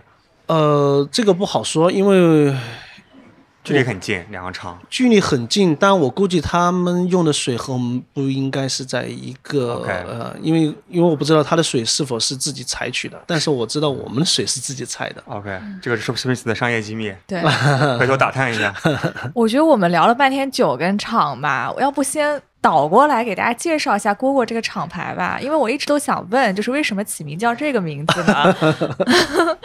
[0.46, 2.52] 呃，这个不好说，因为
[3.64, 4.76] 距离很近，两个厂。
[4.90, 15.22] 距离很近，但我估计他们用的水和我们不应该是在一个呃，因为因为我不知道他的水是否是自己采取的，但是我知道我们的水是自己采的。
[15.26, 17.40] OK，这个是史密斯的商业机密，对，
[17.98, 18.74] 回头打探一下。
[19.32, 28.56] 我觉得我们聊了半天酒跟厂吧，我要不先倒过来给大家介绍一下蝈蝈这个厂牌吧，因为我一直都想问，就是为什么起名叫这个名字呢？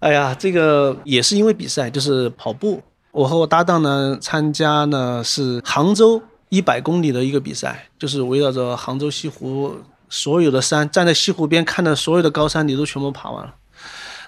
[0.00, 2.82] 哎呀，这个也是因为比赛，就是跑步。
[3.10, 9.76] 我和我搭档呢参加呢是杭州一百公里的一个比赛，就是围绕着杭州西湖
[10.08, 13.54] 所有的山，站在西湖边看的所有的高山，你都全部爬完了。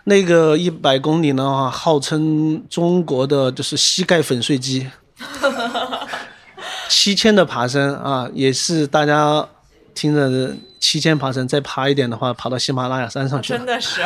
[0.04, 4.88] 那个一百公里的话，号称中国的就是膝盖粉碎机，
[6.88, 9.46] 七千的爬升啊，也是大家
[9.94, 13.58] 听着七千爬升，再爬一点的话，爬到喜马拉雅山上去了。
[13.58, 14.02] 真的是，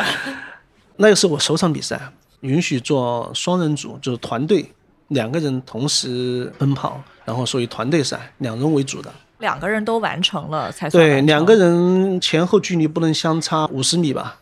[0.97, 1.99] 那个是我首场比赛，
[2.41, 4.71] 允许做双人组，就是团队
[5.09, 9.11] 两个人同时奔跑，然后属于团队赛，两人为主的。
[9.39, 14.37] 两个人都完成了才算对，两个人前后距离不能相差五十米吧，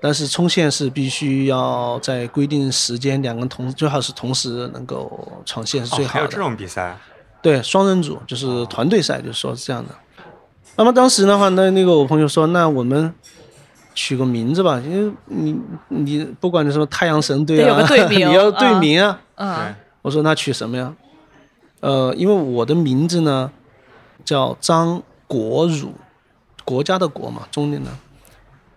[0.00, 6.14] 但是冲线是必须要在规定时间，两个人同最好是同时能够闯线是最哦，好的。
[6.14, 6.96] 还有这种比赛，
[7.42, 9.92] 对，双人组就是团队赛，就是说是这样的。
[10.76, 13.12] 那么当时的话，那那个我朋友说，那我们
[13.98, 19.18] 取个名字吧，因为你你不管你什么太阳神队啊， 你要队名啊。
[19.34, 20.94] 嗯，我说那取什么呀？
[21.80, 23.50] 呃，因为我的名字呢
[24.24, 25.92] 叫张国儒，
[26.64, 27.90] 国家的国嘛，中间的。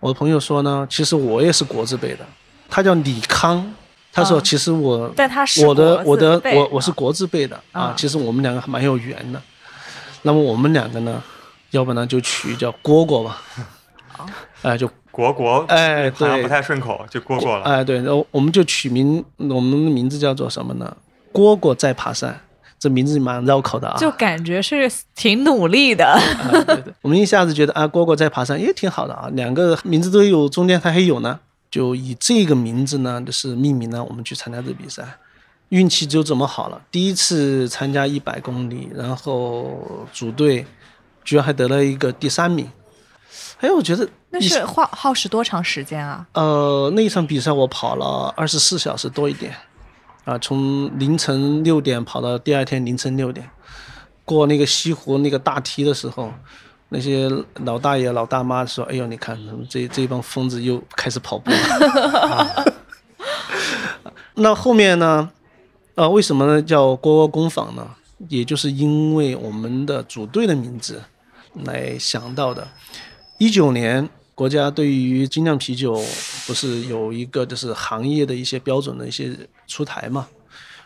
[0.00, 2.26] 我的朋友说呢，其实我也是国字辈的，
[2.68, 3.72] 他叫李康。
[4.12, 9.40] 他说，啊其实我、但他是我的我的我我是国字辈的啊啊，其实我们两个还蛮有缘的。
[10.22, 11.22] 那么我们两个呢，
[11.70, 13.40] 要不然就取叫蝈蝈吧，
[14.62, 17.62] 哎、就国国哎对好像不太顺口，就蝈蝈了。
[17.62, 20.96] 哎，对，然后我们就取名，我们的名字叫做什么呢？
[21.32, 22.40] 蝈蝈在爬山，
[22.78, 23.96] 这名字蛮绕口的啊。
[23.98, 26.06] 就感觉是挺努力的。
[26.06, 26.20] 啊
[26.66, 31.38] 对对，我们一下子觉得啊，蝈蝈在爬山也挺好的啊，两个名字都有，中间它还有呢，
[31.70, 35.04] 就以这个名字呢，就是命名呢，我们去参加这个比赛。
[35.68, 40.66] 运气就这么好了，第一次参加一百公里，然后组队，
[41.24, 42.66] 居然还得了一个第三名。
[43.62, 46.26] 哎，我觉得那是耗耗时多长时间啊？
[46.32, 49.54] 呃，那一场比赛我跑了二十四小时多一点，
[50.24, 53.48] 啊，从凌晨六点跑到第二天凌晨六点，
[54.24, 56.32] 过那个西湖那个大堤的时候，
[56.88, 57.30] 那些
[57.64, 61.56] 老大爷老大妈说：“哎呦，你看这这帮疯子又开始跑步了。
[62.28, 62.64] 啊”
[64.34, 65.30] 那后面呢？
[65.94, 67.86] 呃，为什么呢叫蝈蝈工坊呢？
[68.28, 71.00] 也就是因为我们的组队的名字
[71.64, 72.66] 来想到的。
[73.42, 75.94] 一九年，国家对于精酿啤酒
[76.46, 80.28] 不是有一个就是行业的一些标准的一些出台嘛？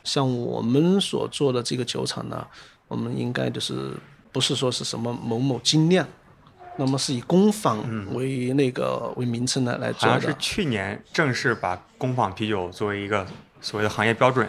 [0.03, 2.47] 像我们所做的这个酒厂呢，
[2.89, 3.91] 我们应该就是
[4.33, 6.09] 不是说是什么某某精酿，
[6.79, 10.35] 那么是以工坊为那个为名称来来做好像是。
[10.39, 13.27] 去年正式把工坊啤酒作为一个
[13.61, 14.49] 所谓的行业标准。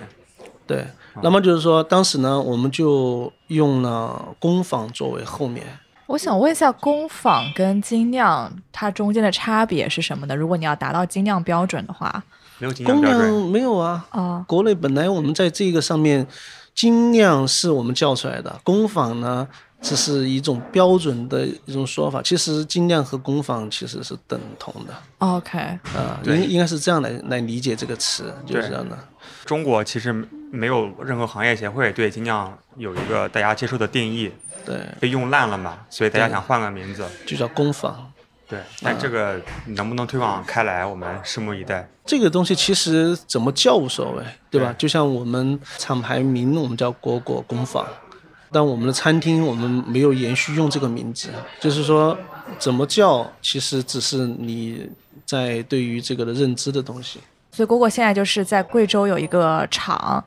[0.65, 0.87] 对，
[1.21, 5.79] 那么就是说，当时呢，我们就用了工坊作为后面。
[6.07, 10.35] 我想问一下，工坊跟精酿它中间的差别是什么呢？
[10.35, 12.23] 如果你要达到精酿标准的话，
[12.59, 16.25] 没有精酿标准，没有啊，啊、国内本来我们在这个上面，
[16.73, 19.45] 精酿是我们叫出来的，工坊呢
[19.81, 22.21] 只是一种标准的一种说法。
[22.21, 25.59] 其实精酿和工坊其实是等同的 o k
[25.93, 28.97] 啊，对应应该是这样来来理解这个词，就是这样的。
[29.45, 30.13] 中国其实
[30.51, 34.31] 没有任何行业协会对精酿有一个大家接受的定义，
[34.67, 37.03] 对，被用烂了嘛，所以大家想换个名字。
[37.25, 38.11] 就叫工坊。
[38.49, 41.85] 对，但这个能不能推广开来，我们拭目以待。
[42.05, 44.73] 这个东西其实怎么叫无所谓，对吧？
[44.73, 47.85] 对就像我们厂牌名，我们叫果果工坊，
[48.49, 51.27] 但我们的餐厅我们没有延续用这个名字，
[51.59, 52.17] 就是说
[52.57, 54.89] 怎么叫，其实只是你
[55.25, 57.19] 在对于这个的认知的东西。
[57.51, 60.23] 所以果果现在就是在贵州有一个厂，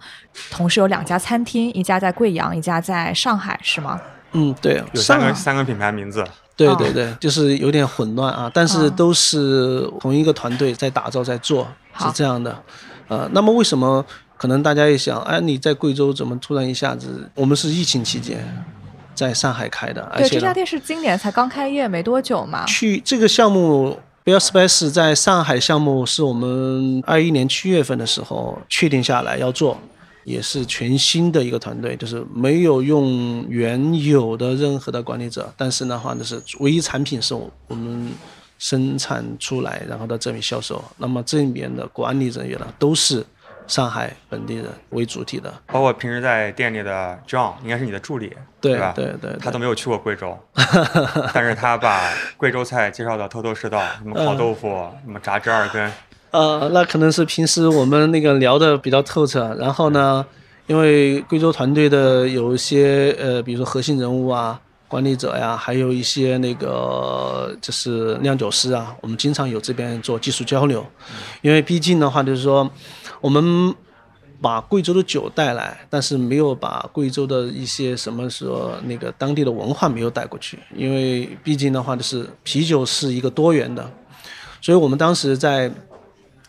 [0.50, 3.98] 同时有两家餐厅，一家在贵阳，一家在上海，是吗？
[4.32, 11.66] 嗯，对，有三个三个品牌名字，哦对对对，就是有点混乱啊，但是哦都是同一个团队在打造在做，
[11.98, 12.62] 是这样的。
[13.08, 14.04] 呃，那么为什么
[14.36, 17.28] 可能大家也想，哎，你在贵州怎么突然一下子？
[17.34, 18.64] 我们是疫情期间
[19.14, 22.64] 在上海开的，而对，且这家店是今年才刚开业没多久嘛。
[22.66, 29.78] 去这个项目 b e l l Space 在上海项目是我们二一年七月份的时候确定下来要做，
[30.24, 38.12] 也是全新的一个团队，就是没有用原有的任何的管理者，但是的话呢是唯一产品是我们
[38.58, 40.82] 生产出来，然后到这里销售。
[40.98, 43.24] 那么这里面的管理人员呢都是
[43.66, 48.92] 上海本地人为主体的，包括平时在店里的 John，应该是你的助理，对吧？
[48.96, 50.36] 对对对他都没有去过贵州，
[51.32, 54.68] 但是他把贵州菜介绍的头头是道，什么 烤豆腐，
[55.04, 55.90] 什么炸折耳根，
[56.30, 60.24] 呃，那可能是平时我们那个聊的比较透彻，然后呢，
[60.66, 70.86] 因为贵州团队的有一些呃，比如说核心人物啊、管理者呀，还有一些那个就是酿酒师啊，我们经常有这边做技术交流，
[71.42, 72.70] 因为毕竟的话就是说，
[73.20, 73.74] 我们
[74.40, 83.90] 把贵州的酒带来，但是没有把贵州的一些什么说那个当地的文化没有带过去，因为毕竟的话就是啤酒是一个多元的，
[84.60, 85.70] 所以我们当时在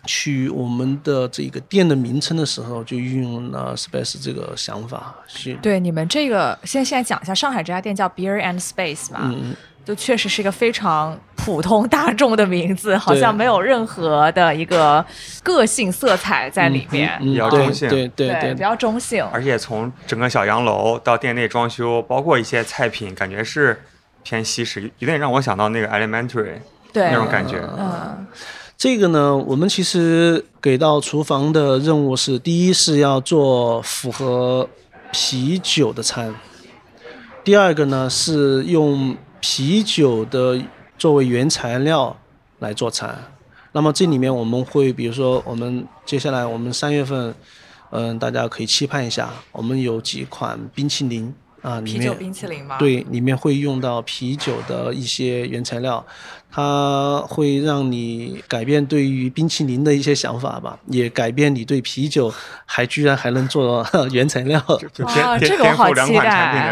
[0.06, 5.16] 取我们的这个店的名称的时候，就运用了 Space 这个想法。
[5.28, 15.06] 是，对你们这个，先现在讲一下，上海这家店叫 Beer and Space 嘛，嗯，就确实是一个非常普通大众的名字，好像没有任何的一个
[15.44, 19.24] 个性色彩在里面，嗯，比较中性对对对，比较中性。
[19.32, 23.84] 而且从整个小洋楼到店内装修，包括一些菜品，感觉是
[24.24, 26.56] 偏西式，有点让我想到那个 Elementary
[26.94, 27.58] 那种感觉。
[27.78, 28.28] 嗯，
[28.82, 34.67] 这个呢，我们其实给到厨房的任务是：第一是要做符合
[35.12, 36.34] 啤酒的餐；
[37.44, 40.60] 第二个呢是用啤酒的
[40.98, 42.17] 作为原材料
[42.58, 43.15] 来做餐。
[43.74, 47.36] 那么这里面我们会，比如说我们接下来我们三月份，
[47.91, 56.04] 嗯，大家可以期盼一下，我们有几款冰淇淋啊，里面啤酒冰淇淋吗？，对，里面会用到啤酒的一些原材料，
[56.52, 62.34] 它会让你改变对于冰淇淋的一些想法吧，也改变你对啤酒
[62.65, 64.60] 还居然还能做 原材料。
[64.93, 66.30] 就哇，这个我好期待。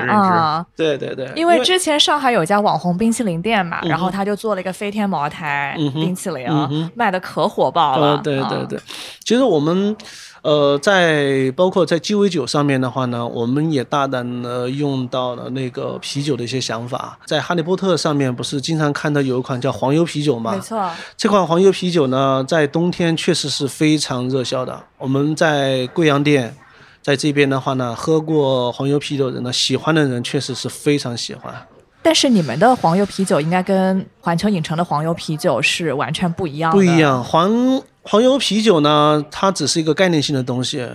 [0.09, 0.65] 啊！
[0.75, 8.11] 对对对，因为之前上海有家网红冰淇淋店嘛，然后他就做了一个飞天茅台冰淇淋嗯，卖的可火爆了。
[8.13, 8.79] 呃，对对嗯对，
[9.23, 9.95] 其实我们
[10.41, 20.51] 呃在包括在鸡尾酒上面的话呢，我们也大胆的用到了那个啤酒的一些想法，在哈利波特上面不是经常看到有一款叫黄油啤酒吗？
[20.53, 24.81] 没错，这款黄油啤酒呢，在冬天确实是非常热销的。
[24.97, 26.55] 我们在贵阳店，
[27.01, 31.53] 在这边的话呢，喝过黄油啤酒的人呢，喜欢的人确实是非常喜欢。
[32.01, 36.77] 但是你们的黄油啤酒应该跟环球影城的黄油啤酒是完全不一样的。
[36.77, 40.87] 不一样，黄黄油啤酒呢，它只是一个概念性的东西。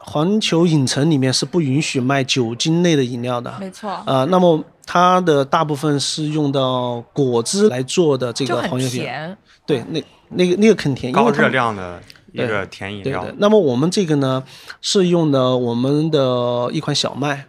[0.00, 3.54] 环球影城里面是不允许卖酒精类的饮料的。
[3.60, 9.02] 没错，啊、那么它的大部分是用到果汁来做的这个黄油啤酒。
[9.02, 9.36] 甜。
[9.66, 12.00] 对，那那个那个很甜，因高热量的
[12.32, 14.42] 一个甜饮料对的，，那么我们这个呢，
[14.80, 17.44] 是用的我们的一款小麦，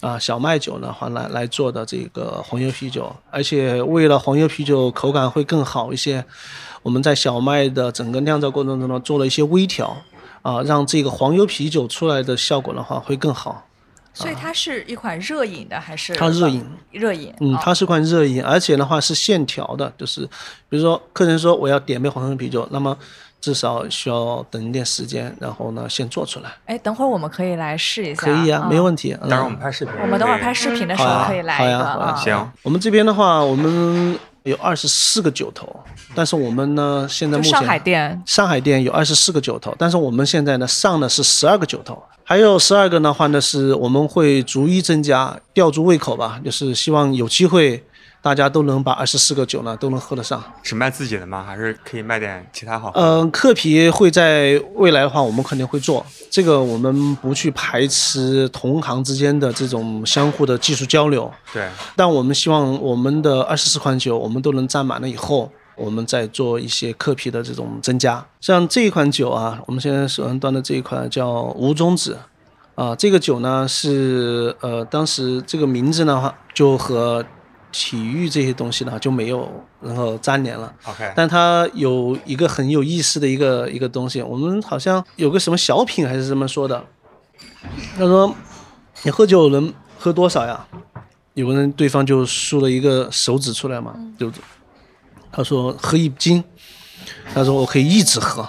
[0.00, 6.22] 啊，小麦酒的话来来做的这个黄油啤酒，而且为了黄油啤酒口感会更好一些，
[6.86, 9.96] 我们在小麦的整个酿造过程中呢做了一些微调，
[10.42, 13.66] 啊，让这个黄油啤酒出来的效果的话会更好。
[14.14, 16.14] 所以它是一款热饮的还是？
[16.14, 17.34] 它热饮，热饮。
[17.40, 20.24] 嗯，哦它是款热饮，而且的话是现调的，就是
[20.68, 22.96] 比如说客人说我要点杯黄油啤酒，那么
[23.40, 26.52] 至少需要等一点时间，然后呢先做出来。
[26.66, 28.20] 哎，等会儿我们可以来试一下。
[28.22, 29.12] 可以啊，嗯没问题。
[29.20, 32.14] 嗯当然我们拍视频，我们等会儿拍视频的时候可以来一个好呀好呀啊。
[32.14, 34.16] 行，我们这边的话，我们
[34.46, 35.68] 有二十四个酒头，
[36.14, 47.84] 但是我们呢，现在目前上海店上海店有二十四个酒头，但是我们现在呢上的是十二个酒头，还有十二个的话呢是我们会逐一增加，吊足胃口吧，就是希望有机会
[48.26, 50.42] 大家都能把二十四个酒呢都能喝得上。
[50.60, 51.44] 只卖自己的吗？
[51.46, 53.00] 还是可以卖点其他好喝？
[53.00, 61.32] 嗯、客啤会在未来的话，我们肯定会做这个，我们不去排斥同行之间的这种相互的技术交流。
[61.52, 68.26] 对，但我们希望我们的二十四款酒，我们都能占满了以后，我们再做一些客啤的这种增加。
[68.40, 72.18] 像这一款酒啊，我们现在手上端的这一款叫无中子，
[72.74, 77.24] 啊，这个酒呢是呃，当时这个名字呢话就和
[77.78, 79.46] 体育这些东西呢就没有
[79.82, 80.72] 然后粘连了。
[80.84, 86.82] OK，但它有一个很有意思的一个一个东西，我们好像有个什么小品还是这么说的，
[87.98, 88.34] 他说
[89.02, 90.66] 你喝酒能喝多少呀？
[91.34, 94.32] 有个人对方就竖了一个手指出来嘛，就
[95.30, 96.42] 他说喝一斤，
[97.34, 98.48] 他说我可以一直喝，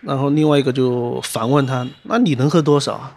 [0.00, 3.12] 然后另外一个就反问他，那你能喝多少啊？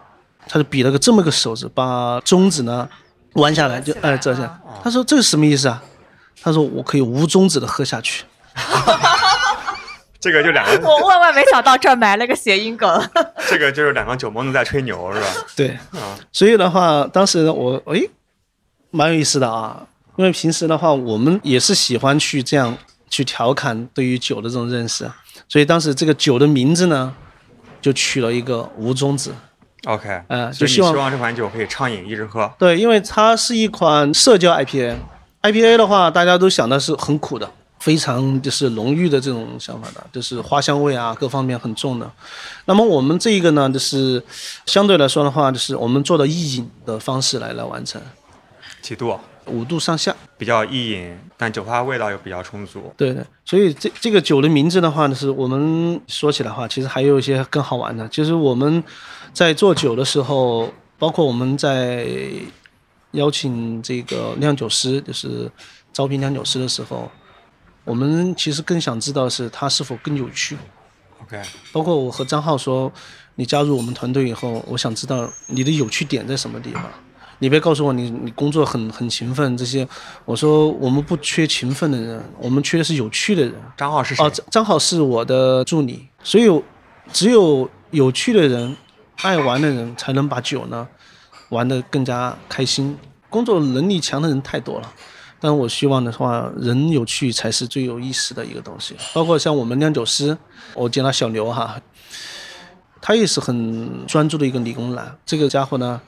[0.47, 2.87] 他就比了个这么个手指，把中指呢
[3.33, 4.59] 弯下来就哎折下。
[4.83, 5.81] 他说这是什么意思啊？
[6.41, 8.23] 他说我可以无终止的喝下去。
[10.19, 13.09] 这个就两个，我万万没想到这儿埋了个谐音梗。
[13.49, 15.27] 这个就是两个酒蒙子在吹牛是吧？
[15.55, 18.09] 对，啊，所以的话，当时我诶，
[18.91, 19.85] 蛮有意思的啊。
[20.17, 22.77] 因为平时的话，我们也是喜欢去这样
[23.09, 25.09] 去调侃对于酒的这种认识，
[25.47, 27.15] 所以当时这个酒的名字呢，
[27.81, 29.31] 就取了一个无中指。
[29.85, 32.51] OK，呃所以你就希望希望这款酒可以畅饮一直喝。
[32.57, 34.95] 对，因为它是一款社交 IPA。
[35.41, 37.49] IPA 的话，大家都想的是很苦的，
[37.79, 42.11] 非常就是浓郁的这种想法的，就是花香味啊各方面很重的。
[42.65, 44.21] 那么我们这一个呢，就是
[44.65, 48.01] 相对来说的话，就是我们做的易饮的方式来来完成，
[48.81, 49.17] 几度？
[49.45, 50.15] 五度上下。
[50.37, 52.93] 比较易饮，但酒花味道又比较充足。
[52.95, 58.07] 对对，所以这这个酒的名字的话呢，是我们说起来的话，其实还有一些更好玩的。
[58.09, 58.83] 就是我们
[59.33, 62.07] 在做酒的时候，包括我们在
[63.11, 65.49] 邀请这个酿酒师，就是
[65.93, 67.09] 招聘酿酒师的时候，
[67.83, 70.57] 我们其实更想知道是他是否更有趣。
[71.23, 72.91] OK，包括我和张浩说，
[73.35, 76.83] 你加入我们团队以后，我想知道你的有趣点在什么地方。
[77.41, 79.87] 你别告诉我你你工作很很勤奋这些，
[80.25, 83.53] 我说我们不缺勤奋的人，我们缺的是有趣的人。
[83.77, 84.25] 张浩是谁？
[84.25, 86.47] 哦，张张浩是我的助理，所以
[87.13, 88.75] 只有有趣的人、
[89.21, 90.87] 爱玩的人，才能把酒呢
[91.49, 92.97] 玩得更加开心。
[93.29, 94.93] 工作能力强的人太多了，
[95.39, 98.95] 但我希望的话，人有趣才是最有意思的一个东西。
[99.13, 100.37] 包括像我们酿酒师，
[100.73, 101.79] 我见到小刘哈，
[103.01, 105.17] 他也是很专注的一个理工男。
[105.25, 106.01] 这个家伙呢，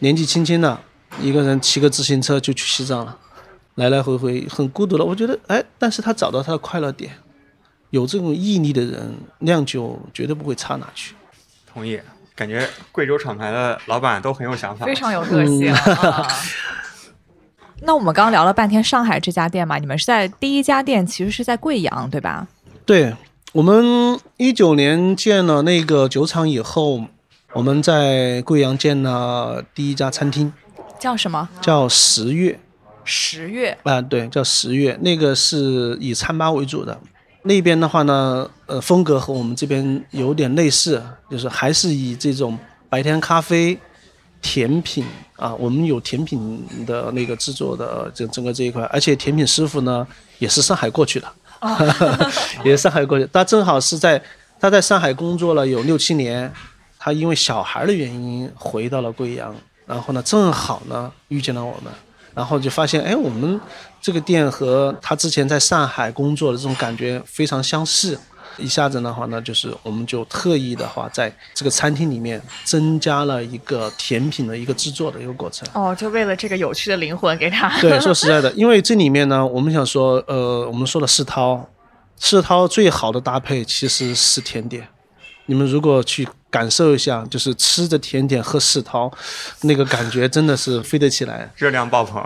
[0.00, 0.78] 年纪轻轻的，
[1.22, 3.16] 一个人骑个自行车就去西藏了，
[3.76, 5.04] 来来回回很孤独了。
[5.04, 7.12] 我觉得，哎，但是他找到他的快乐点。
[7.90, 11.14] 有这种毅力的人，酿酒绝对不会差哪去。
[11.64, 11.98] 同意，
[12.36, 15.72] 感觉贵州厂牌的老板都很有想法，非常有个性。
[15.72, 16.28] 啊
[17.82, 22.46] 那我们刚刚聊了半天上海这家店嘛，你们是在第一家店，其实是在贵阳，对吧？
[22.86, 23.14] 对，
[23.52, 27.04] 我们一九年建了那个酒厂以后，
[27.52, 30.52] 我们在贵阳建了第一家餐厅，
[30.98, 31.48] 叫什么？
[31.60, 32.58] 叫十月。
[33.04, 36.98] 十月啊，对，叫十月，那个是以餐吧为主的。
[37.46, 43.78] 那边的话呢，呃，风格和我们这边有点类似，就是还是以这种白天咖啡、
[44.42, 45.04] 甜品
[45.36, 50.06] 啊，我们有甜品的那个制作的整整个这一块，而且甜品师傅呢
[50.38, 51.32] 也是上海过去的，
[52.64, 54.20] 也是上海过去，他正好是在
[54.58, 56.52] 他在上海工作了有六七年，
[56.98, 59.54] 他因为小孩的原因回到了贵阳，
[59.86, 61.92] 然后呢正好呢遇见了我们。
[62.36, 63.58] 然后就发现，哎，我们
[63.98, 68.18] 这个店和他之前在上海工作的这种感觉非常相似。
[68.58, 75.66] 一下子的话呢，就是我们就特意的话，在这个餐厅里面增加了一个甜品的一个制作的一个过程。
[75.72, 77.80] 哦，就为了这个有趣的灵魂给他。
[77.80, 81.68] 对，说实在的，因为这里面呢，我们想说，呃，我们说的世涛，
[82.18, 84.88] 世涛最好的搭配其实是甜点。
[85.46, 89.10] 你们如果去感受一下，就是吃着甜点喝世涛，
[89.62, 92.22] 那个感觉真的是飞得起来，热量爆棚，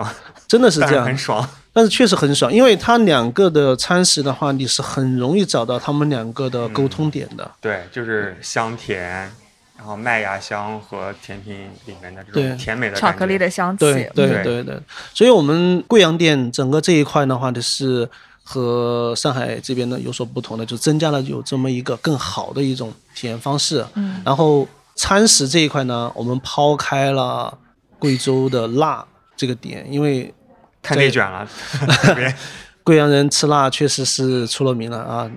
[0.47, 1.47] 真的是这样，很爽。
[1.73, 7.49] 但是确实很爽，因为它两个的餐食的话，你是很容易找到他们两个的沟通点的。
[7.61, 9.31] 对，就是香甜，
[9.77, 11.55] 然后麦芽香和甜品
[11.85, 13.85] 里面的这种甜美的巧克力的香气。
[13.85, 14.43] 对对。
[14.43, 14.77] 对对，
[15.13, 18.09] 所以我们贵阳店整个这一块的话，就是
[18.43, 23.85] 和上海这边呢有所不同的，就增加了有这么一个更好的一种体验方式。
[23.95, 24.21] 嗯。
[24.25, 27.57] 然后餐食这一块呢，我们抛开了
[27.97, 30.33] 贵州的辣这个点，因为。
[30.83, 31.47] 太内卷了，
[32.83, 35.29] 贵阳人吃辣确实是出了名了啊，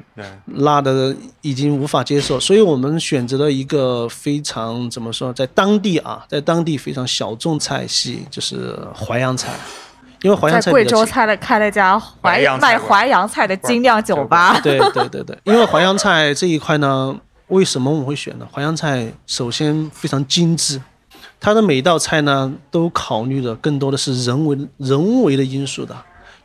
[0.47, 9.53] 辣的已经无法接受，所以我们选择了一个非常怎么说，在当地啊，在当地非常小众菜系，就是淮扬菜，
[10.25, 17.14] 因为淮扬菜在贵州开了开了家淮卖淮扬菜的精酿酒吧，对对对对，因为淮扬菜这一块呢，
[17.49, 18.49] 为什么我们会选呢？
[18.51, 20.81] 淮扬菜首先非常精致。
[21.39, 25.95] 它的每道菜呢，都考虑的更多的是人为人为的因素的，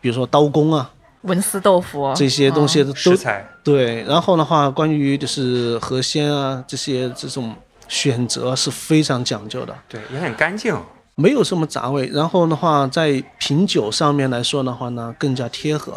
[0.01, 4.03] 比如说刀工啊，文思豆腐这些东西都食材对。
[4.03, 7.55] 然后的话，关于就是河鲜啊这些这种
[7.87, 10.75] 选择是非常讲究的，对，也很干净，
[11.19, 12.07] 没有什么杂味。
[12.13, 15.93] 然后的话，在品酒上面来说的话呢，更加贴合。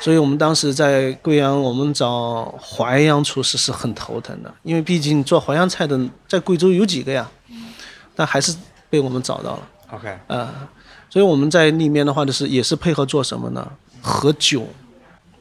[0.00, 7.30] 所以我们当时在贵阳，我们找淮扬厨师是很头疼的，因为毕竟做淮扬菜的在贵州有几个呀？
[8.14, 8.54] 但还是
[8.90, 9.68] 被我们找到了。
[9.92, 10.52] OK，呃，
[11.08, 13.70] 所以我们在里面的话，就是也是配合做什么呢？
[14.02, 14.66] 和酒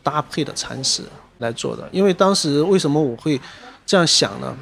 [0.04, 1.04] 搭配的餐食
[1.40, 1.88] 来做的。
[1.92, 3.40] 因为当时为什么我会
[3.86, 4.56] 这样想呢？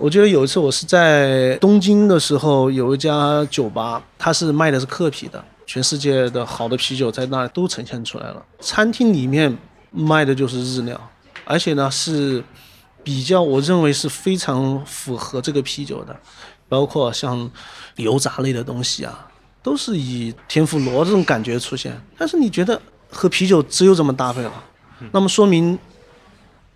[0.00, 8.42] 我觉得有一次我是在东京的时候，有一家酒吧，它是卖的是客啤的，全世界的好的啤酒在那都呈现出来了。
[8.60, 9.54] 餐厅里面
[9.90, 10.98] 卖的就是日料，
[11.44, 12.42] 而且呢是
[13.04, 16.16] 比较，我认为是非常符合这个啤酒的。
[16.66, 17.50] 包括像
[17.96, 19.28] 油炸类的东西啊，
[19.60, 22.00] 都是以天妇罗这种感觉出现。
[22.16, 22.80] 但是你觉得
[23.10, 24.52] 和啤酒只有这么搭配了，
[25.10, 25.76] 那么说明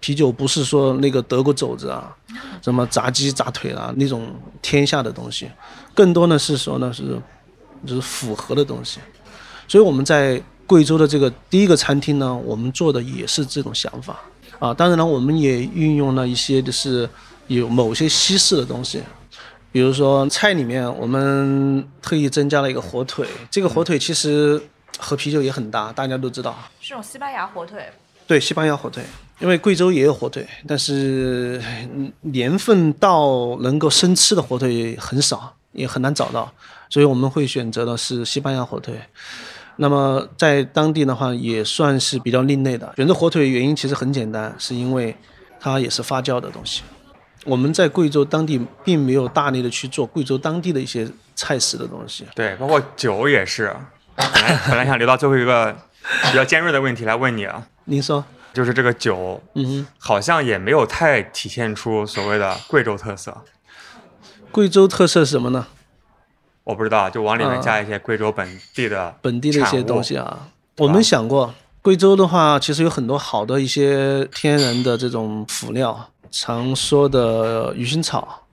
[0.04, 2.14] 啤酒不是说那个德国肘子啊，
[2.60, 4.30] 什么炸鸡炸腿啊那种
[4.60, 5.50] 天下的东西，
[5.94, 7.18] 更多呢是说呢是
[7.86, 9.00] 就是符合的东西。
[9.66, 14.20] 所以我们在贵州的这个第一个餐厅呢，我们做的也是这种想法
[14.58, 14.74] 啊。
[14.74, 17.08] 当然了，我们也运用了一些就是
[17.46, 19.02] 有某些西式的东西。
[19.72, 23.26] 比如说菜里面，我们特意增加了一个火腿。
[23.50, 24.60] 这个火腿其实
[24.98, 26.54] 和啤酒也很搭，大家都知道。
[26.78, 27.82] 是种西班牙火腿。
[28.26, 29.02] 对，西班牙火腿，
[29.40, 31.62] 因为贵州也有火腿，但是
[32.20, 36.52] 年份到能够生吃的火腿很少，也很难找到，
[36.88, 38.94] 所以我们会选择的是西班牙火腿。
[39.76, 42.92] 那么在当地的话，也算是比较另类的。
[42.96, 45.16] 选择火腿原因其实很简单，是因为。
[45.60, 46.82] 它也是发酵的东西。
[47.46, 52.26] 我们在贵州当地并没有大力的去做贵州当地的一些菜式的东西。
[52.34, 53.74] 对，包括酒也是。
[54.14, 55.74] 本来本来想留到最后一个
[56.30, 58.22] 比较尖锐的问题来问你啊，您说，
[58.54, 63.36] 就是这个酒嗯哼，好像也没有太体现出所谓的贵州特色。
[64.50, 65.66] 贵州特色是什么呢？
[66.62, 70.48] 我不知道，就往里面啊加一些贵州本地的本地的一些东西啊。
[70.78, 71.52] 我们想过，
[71.82, 78.44] 贵州的话，其实有很多好的一些天然的这种辅料，常说的鱼腥草，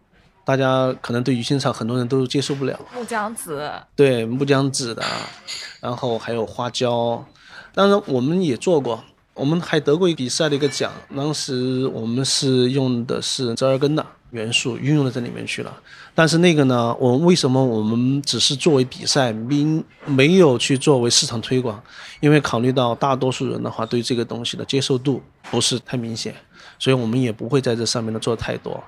[0.43, 2.77] 大家可能对鱼腥草很多人都接受不了。
[2.93, 5.03] 木姜子，对木姜子的，
[5.79, 7.23] 然后还有花椒，
[7.73, 9.03] 当然我们也做过，
[9.33, 15.73] 我们还得过一比赛的一个奖，当时我们是用的是折耳根的元素运用到这里面去了，
[16.13, 21.81] 但是那个呢，我们为什么我们只是作为比赛，并没有去作为市场推广？
[22.19, 26.35] 因为考虑到大多数人的话对这个东西的接受度不是太明显，
[26.77, 28.83] 所以我们也不会在这上面呢做太多。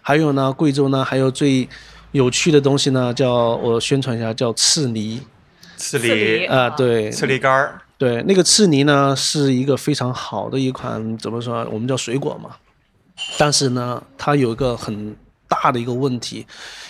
[0.00, 1.68] 还有呢，贵州呢还有最
[2.12, 5.20] 有趣的东西呢，叫我宣传一下，叫刺梨。
[5.76, 7.80] 刺梨梨、啊、对，刺梨干儿。
[7.98, 11.68] 对，那个刺梨呢是一个非常好的一款，怎么说？
[11.72, 12.52] 我们叫水果嘛。
[13.36, 15.16] 但是呢，它有一个很
[15.48, 16.46] 大的一个问题，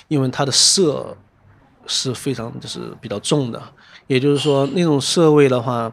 [0.08, 1.16] 因为它的涩
[1.86, 3.62] 是非常就是比较重的，
[4.06, 5.90] 也就是说那种涩味的话，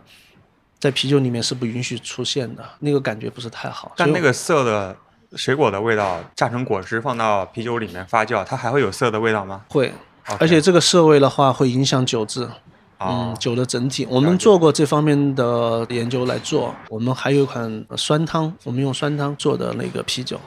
[0.77, 3.93] 在啤酒里面是不允许出现的，那个感觉不是太好。
[3.95, 4.93] 但那个涩的
[5.37, 9.63] 水果的味道榨成果汁放到啤酒里面发酵，它还会有涩的味道吗？
[9.69, 9.93] 会
[10.39, 12.49] 而且这个涩味的话会影响酒质。
[12.97, 16.73] 哦嗯，酒的整体，我们做过这方面的研究来做。
[16.89, 20.39] 我们还有一款酸汤，我们用酸汤做的那个啤酒，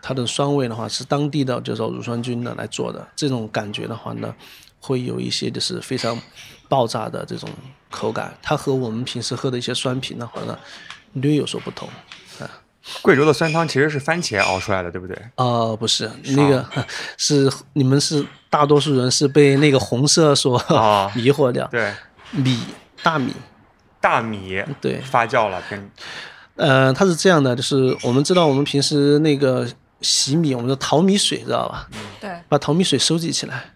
[0.00, 4.32] 它的酸味的话是当地的就是乳酸菌的来做的，这种感觉的话呢，
[4.78, 6.16] 会有一些就是非常
[6.68, 7.48] 爆炸的这种
[7.90, 10.56] 口感，它和我们平时喝的一些酸啤的话呢，
[11.14, 11.88] 略有所不同。
[13.02, 15.16] 贵州的酸汤其实是番茄熬出来的，对不对？
[15.36, 16.64] 呃，不是那个，
[17.18, 21.92] 是你们是大多数人是被那个红色所哦 迷惑掉，对，
[22.30, 22.60] 米
[23.02, 23.32] 大米，
[24.00, 25.90] 大米对，发酵了，跟。
[26.56, 29.68] 呃，它是这样的，就是我们知道我们平时那个
[30.00, 31.88] 洗米，我们的淘米水知道吧？
[32.20, 33.74] 对，把淘米水收集起来，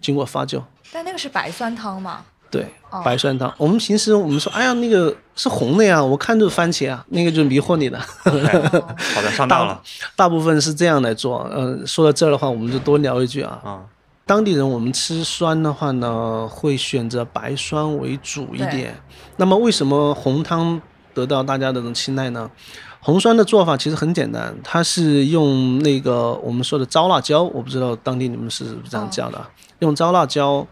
[0.00, 2.24] 经过发酵，但那个是白酸汤嘛？
[2.54, 3.52] 对哦，白酸汤。
[3.58, 7.98] 我们平时我们说，哎呀，那个是红的呀，我看就是番茄啊，那个就是迷惑你的。
[7.98, 8.30] 好
[9.22, 9.80] 的上当了
[10.14, 11.38] 大部分是这样来做。
[11.52, 13.60] 呃，说到这儿的话，我们就多聊一句啊。
[13.64, 13.80] 啊。
[14.26, 18.94] 当地人我们吃酸的话呢，会选择白酸为主一点。
[19.36, 20.80] 那么为什么红汤
[21.12, 22.50] 得到大家的这种青睐呢？
[23.00, 29.46] 红酸的做法其实很简单，它是用那个我们说的糟辣椒，我不知道当地你们是不是这样叫的啊，
[29.80, 30.66] 用糟辣椒，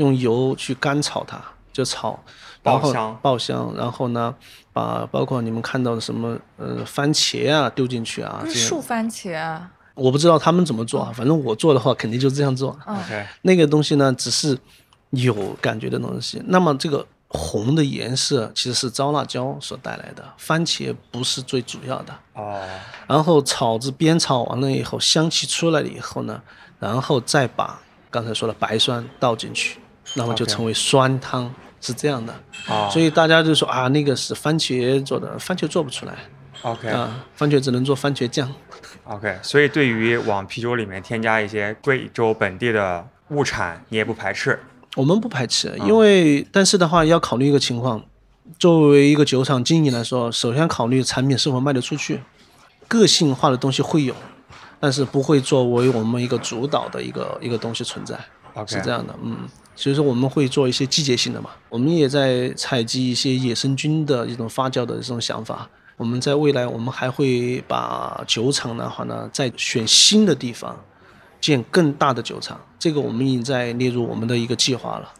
[0.00, 1.38] 用油去干炒它，
[1.72, 2.18] 就炒，
[2.62, 4.34] 然后爆香爆香，然后呢，
[4.72, 12.74] 把包括你们看到的什么呃番茄啊丢进去啊，这些是树番茄啊，我不知道他们怎么做啊，反正我做的话肯定就这样做。
[13.42, 14.58] 那个东西呢，只是
[15.10, 16.42] 有感觉的东西。
[16.46, 22.14] 那么这个红的颜色其实是糟辣椒所带来的，番茄不是最主要的。
[22.32, 22.58] 哦，
[23.06, 26.40] 然后炒子煸炒完了以后，香气出来了以后呢，
[26.78, 27.78] 然后再把
[28.10, 29.78] 刚才说的白酸倒进去，
[30.14, 32.32] 那么就成为酸汤，是这样的。
[32.68, 36.14] 哦所以大家就说啊，那个是番茄做的，番茄做不出来
[36.62, 38.52] ，OK 啊，番茄只能做番茄酱。
[39.04, 44.58] OK，所以对于往啤酒里面添加一些贵州本地的物产，你也不排斥。
[44.96, 48.02] 我们不排斥，因为但是的话要考虑一个情况，
[48.58, 52.20] 作为一个酒厂经营来说，首先考虑产品是否卖得出去，
[52.86, 54.14] 个性化的东西会有，
[54.78, 58.18] 但是不会作为我们一个主导的一个一个东西存在
[58.54, 59.48] ，OK，是这样的，嗯。
[59.80, 65.66] 所以说我们会做一些季节性的嘛，我们也在采集一些野生菌的一种发酵的这种想法。
[65.96, 70.78] 我们在未来，我们还会把酒厂的话呢，再选新的地方，
[71.40, 72.60] 建更大的酒厂。
[72.78, 75.10] 这个我们已经在列入我们的一个计划了。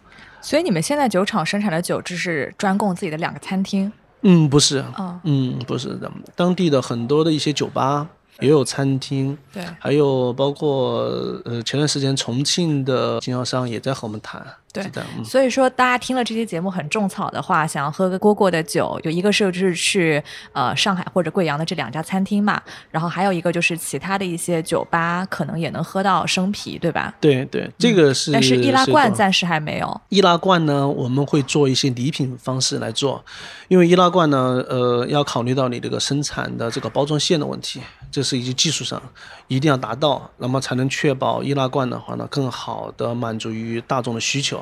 [0.43, 3.91] 所以你们现在酒厂生产的酒只是专供自己的两个餐厅
[4.21, 5.19] 嗯，不是，啊？
[5.25, 8.07] 嗯，不是的，当地的很多的一些酒吧
[8.41, 11.01] 也有餐厅，对，还有包括
[11.45, 22.61] 呃前段时间重庆的经销商也在和我们谈，对的，嗯，所以说，大家听了这期节目很种草的话，想要喝个蝈蝈的酒，有一个是就是去呃上海或者贵阳的这两家餐厅嘛，
[22.91, 27.15] 然后还有一个就是其他的一些酒吧，可能也能喝到生啤，对吧？
[27.21, 28.31] 对对，这个是。
[28.31, 30.01] 嗯但是易拉罐暂时还没有。
[30.09, 33.25] 易拉罐呢，我们会做一些礼品方式来做，
[33.67, 37.81] 因为易拉罐呢，呃，要考虑到你这个生产的这个包装线的问题，
[38.13, 39.03] 这是一些技术上
[39.49, 44.60] 一定要达到，那么才能确保易拉罐的话呢，更好的满足于大众的需求。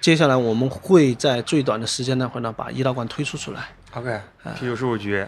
[0.00, 3.68] 接下来我们会在最短的时间内会呢把易拉罐推出出来。
[3.94, 4.20] OK，
[4.58, 5.24] 啤酒事务局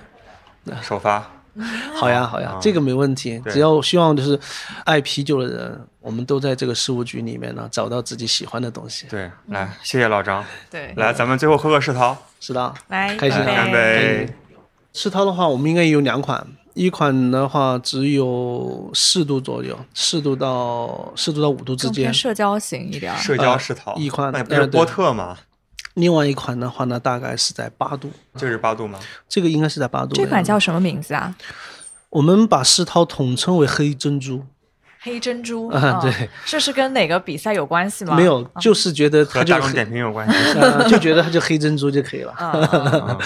[0.82, 1.30] 首发。
[1.94, 3.40] 好呀，好呀啊，这个没问题。
[3.46, 4.36] 只要希望就是
[4.84, 9.06] 爱啤酒的人，我们都在这个事务局里面呢找到自己喜欢的东西。
[9.06, 10.44] 对，来，谢谢老张。
[10.68, 14.28] 对，来，咱们最后喝个世涛，世涛，来开心干干杯。
[14.92, 16.44] 世涛的话，我们应该有两款，
[16.74, 22.14] 一款的话只有四度左右，四度到四度到五度之间更偏。
[22.14, 23.16] 社交型一点儿。
[23.16, 25.38] 社交世涛，一款那不是波特吗？
[25.94, 28.98] 另外一款的话呢，大概是在八度，这是八度吗？
[29.28, 30.26] 这个应该是在八度这。
[30.26, 31.36] 款叫什么名字啊？
[32.10, 34.44] 我们把世涛统称为黑珍珠，
[35.04, 35.68] 黑珍珠。
[35.68, 38.16] 啊嗯对，这是跟哪个比赛有关系吗？
[38.16, 40.34] 没有，就是觉得它和大众点评有关系。
[40.58, 42.34] 呃就觉得它就黑珍珠就可以了。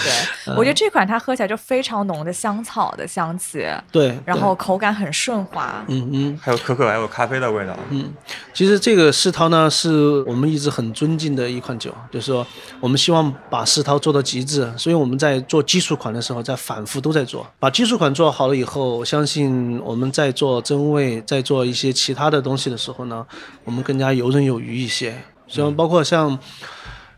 [0.45, 3.59] 对，我觉得这款它喝起来就非常浓的香草的香气，
[3.91, 5.83] 对，对然后口感很顺滑。
[5.87, 7.75] 嗯嗯还有可可，还有咖啡的味道。
[7.89, 8.11] 嗯，
[8.53, 12.45] 其实这个世涛呢，是我们一直很尊敬的一款酒，就是说
[12.79, 17.45] 我们希望把世涛做到极致，所以我们在做基础款的时候，在反复都在做。
[17.59, 23.25] 把基础款做好了以后，我相信我们在做真味，在做一些其他的东西的时候呢，
[23.63, 25.15] 我们更加游刃有余一些。
[25.47, 26.37] 像包括像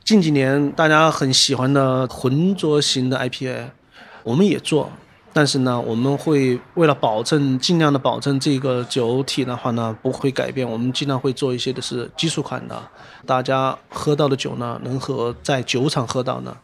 [0.03, 3.69] 近几年大家很喜欢的浑浊型的 IPA，
[4.23, 4.91] 我们也做，
[5.33, 12.81] 但是呢，我们会为了保证尽量的保证这个酒体的话呢，不会改变，我们尽量会做一些的是基础款的，
[13.25, 16.55] 大家喝到的酒呢，能和在酒厂喝到呢，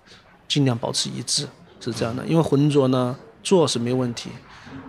[0.48, 1.48] 尽量保持一致，
[1.80, 2.26] 是这样的。
[2.26, 4.30] 因为浑浊呢做是没问题，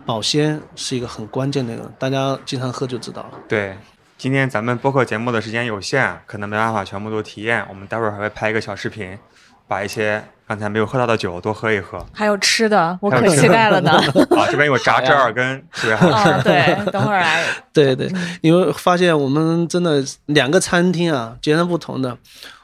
[0.05, 3.31] 保鲜是一个很关键的一个，大家经常喝就知道了。
[3.49, 3.77] 对，
[4.17, 7.65] 今天咱们播客节目的时间有限，可能没办法全部都体验。
[7.69, 9.19] 我们待会儿还会拍一个小视频，
[9.67, 12.05] 把一些刚才没有喝到的酒多喝一喝。
[12.13, 13.91] 还有吃的，我可期待了呢。
[14.37, 16.31] 啊，这边有炸折耳根，特别好吃。
[16.31, 17.45] 嗯，对，等会儿来。
[17.73, 18.11] 对对，
[18.41, 22.17] 你会发现我们真的两个餐厅啊，截然不同的。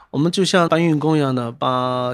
[0.09, 2.13] 我们就像搬运工一样的，把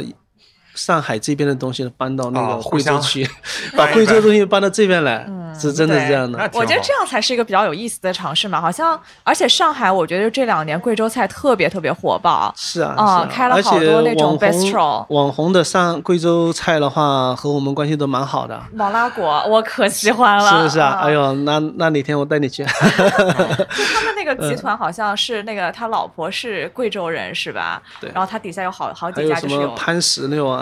[0.74, 3.28] 上海这边的东西搬到那哦个贵州去，
[3.78, 5.28] 把贵州搬东西搬到这边来，
[5.60, 6.40] 是真的是这样的。
[6.54, 8.62] 我觉得这样才是一个比较有意思的尝试嘛。
[8.62, 12.54] 好像，而且上海，我觉得这两年贵州菜特别特别火爆。
[12.58, 18.60] 是啊，哦是啊开了好多那种 bistro 网红的上贵州菜的话，和我们关系都蛮好的。
[18.74, 20.50] 毛拉果，我可喜欢了。
[20.50, 21.02] 是不是啊？
[21.02, 22.64] 嗯哎，呦，那那哪天我带你去。
[22.64, 22.70] 就
[23.12, 27.82] 他们那个集团好像是那个他老婆是贵州人是吧？
[28.00, 29.72] 对然后他底下有好好还有什么几家就是有。
[29.76, 30.61] 潘石榴啊？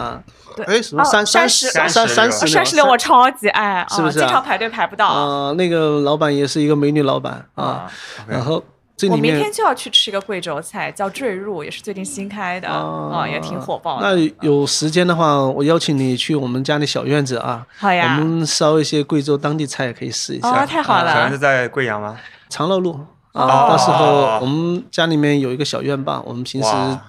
[0.55, 2.47] 对哎，什么哦三三十三三十三石榴？
[2.47, 5.07] 山石榴我超级爱，啊是不是啊经常排队排不到。
[5.07, 7.63] 啊，那个老板也是一个美女老板啊。
[7.63, 7.91] 啊，
[8.27, 8.63] 然后
[9.09, 14.15] 我明天就要去吃一个贵州菜，叫坠入，也是最近新开的，啊，也挺火爆的。
[14.15, 20.49] 那有时间的话，我邀请你去我们家的小院子啊，好呀我们烧一些贵州当地菜也可以试一下。
[20.49, 21.37] 哦，太好了小园子。
[21.37, 22.17] 在贵阳吗？
[22.49, 22.99] 长乐路
[23.31, 26.99] 哦啊，到时候我们家里面有一个小院坝，我们平时哇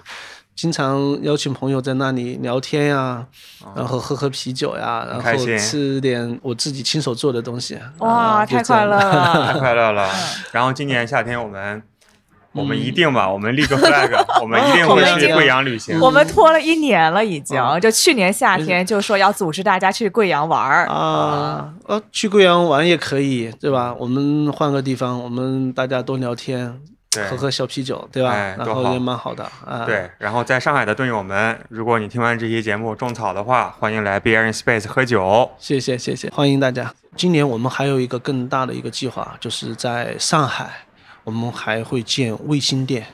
[0.56, 3.26] 经常邀请朋友在那里聊天呀，
[3.74, 7.78] 然后喝喝啤酒呀，然后吃点我自己亲手做的东西。
[7.98, 9.52] 哇，啊 太快乐了！
[9.54, 9.58] 太！
[9.58, 10.06] 快乐了。
[10.06, 10.20] 嗯
[10.52, 11.82] 然后今年夏天我们，
[12.52, 14.10] 我们一定吧，我们立个 flag，
[14.42, 15.98] 我们一定会去贵阳旅行。
[16.00, 17.58] 我们拖了一年了，已经。
[17.58, 23.94] 嗯就去年夏天就说要组织大家去贵阳玩儿啊，呃，去贵阳玩也可以，对吧？
[23.98, 28.30] 我们换个地方，我们大家多聊天，对喝喝小啤酒，对吧？
[28.30, 29.84] 哎然后也蛮好的啊。
[29.84, 35.50] 对，然后在上海的队友们，如果你听完这期节目种草的话，欢迎来 Beer in Space 喝酒。
[35.58, 36.94] 谢谢谢谢，欢迎大家。
[37.16, 40.70] 今年我们还有一个更大的一个计划，就是在上海，
[41.24, 43.04] 我们还会建卫星店。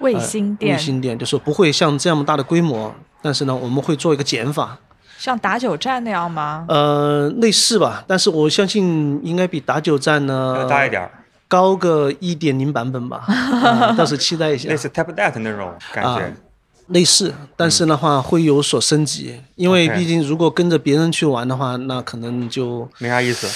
[0.00, 4.76] 卫星店卫，星店就是不会像这么大的规模，但是呢，我们会做一个减法，
[5.16, 6.66] 像打酒站那样吗？
[6.68, 8.04] 呃，类似吧。
[8.06, 11.10] 但是我相信应该比打酒站呢要大一点儿，
[11.52, 14.76] 高个一点零版本吧， 啊到时期待一下类。
[14.76, 16.34] 似 Tap That 那种感啊觉。
[16.88, 23.46] 类似，但是的话会有所升级，因为毕竟如果跟着别人去玩的话，那可能就没啥意思。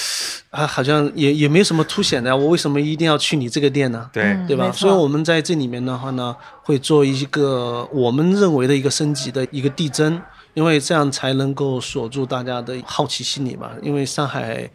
[0.51, 2.35] 啊好像也也没什么凸显的。
[2.35, 4.09] 我为什么一定要去你这个店呢？
[4.13, 4.71] 对，嗯对吧？
[4.71, 10.19] 所以我们在这里面的话呢，会做一个我们认为的一个升级的一个递增，
[10.53, 13.71] 因为这样才能够锁住大家的好奇心理嘛。
[13.83, 14.67] 因为上海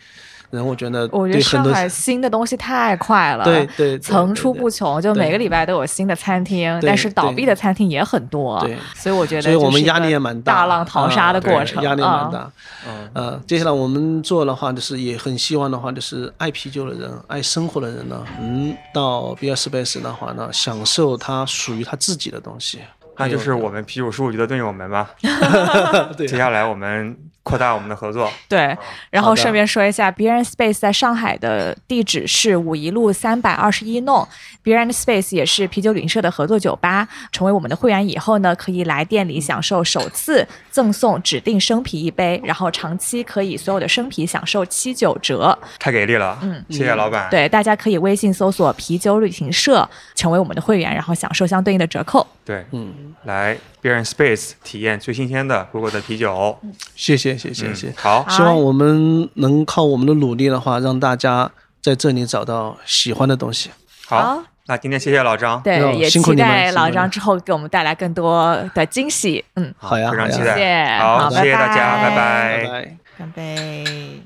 [0.53, 12.30] 人，我觉得我觉得上海新的东西太快了，对对对层出不穷，就每个礼拜都有新的餐厅，但是倒闭的餐厅也很多，对所以我觉得所以我们压力也蛮大，大浪淘沙的过程，压力蛮啊。
[12.32, 12.53] 大。
[12.86, 22.80] 嗯，呃，接下来我们做的话，就是也很希望的话，就是爱啤酒的人、爱生活的人呢，嗯到 Beer Space 的话呢，享受它属于他自己的东西。
[23.16, 25.11] 那就是我们啤酒事务局的队友们吧。
[26.16, 28.30] 对接下来我们扩大我们的合作。
[28.49, 28.76] 对，
[29.11, 34.26] 然后顺便说一下 b r n Space 在上海的地址是五一路三百二十一弄
[34.62, 37.09] b r n Space 也是啤酒旅行社的合作酒吧。
[37.32, 45.59] 成为我们的会员以后呢，可以来店里享受首次赠送指定生啤一杯，然后长期可以所有的生啤享受七九折。
[45.78, 52.26] 太给力了，嗯谢谢老板。，对，大家可以微信搜索“啤酒旅行社”，成为我们的会员，然后享受相对应的折扣。
[52.45, 56.59] 对，嗯，来 Beer and Space 体验最新鲜的 Google 的啤酒。
[56.97, 57.95] 谢谢谢谢嗯谢谢。
[57.97, 61.51] 好，好希望我们能靠我们的努力的话，让大家
[61.83, 63.70] 在这里找到喜欢的东西。
[64.07, 65.61] 好，那今天谢谢老张。
[65.62, 69.45] 对，哟也辛苦你们期待老张之后给我们带来更多的惊喜。
[69.57, 70.55] 嗯，好呀，非常期待。
[70.55, 72.97] 谢谢好，好谢谢大家，拜拜拜拜拜。
[73.18, 74.22] 干杯。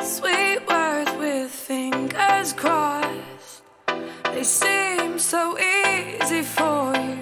[0.00, 3.62] Sweet words with fingers crossed.
[4.34, 7.18] They seem so easy for you.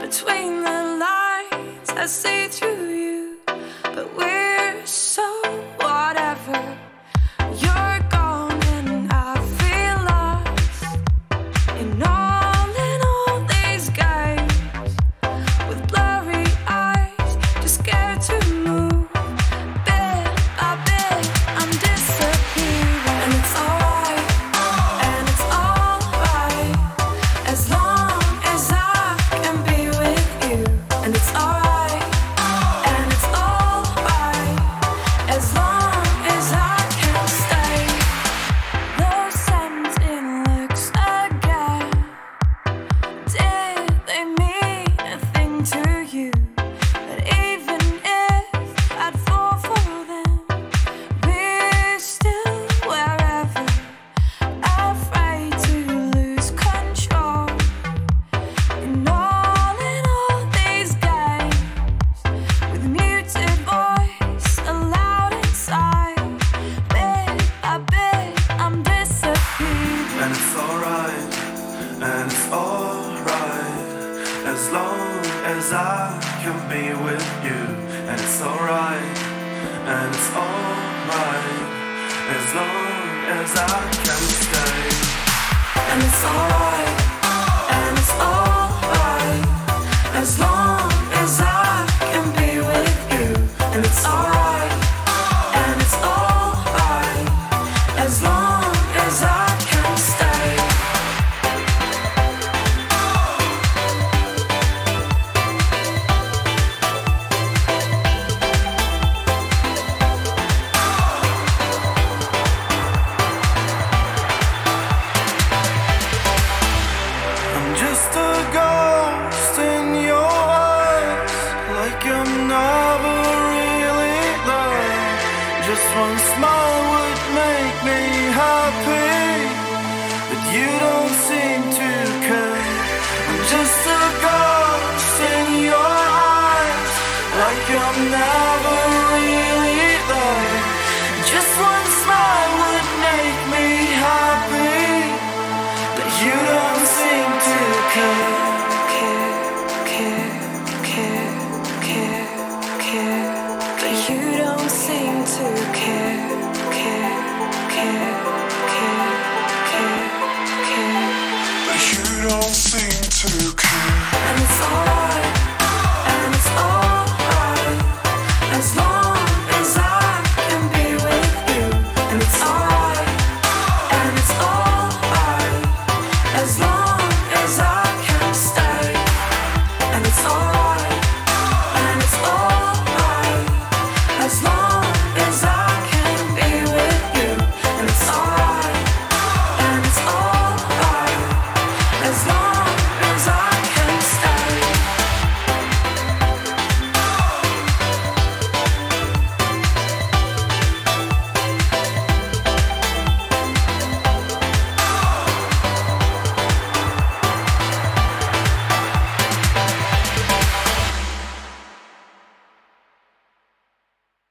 [0.00, 3.03] Between the lines, I see through you.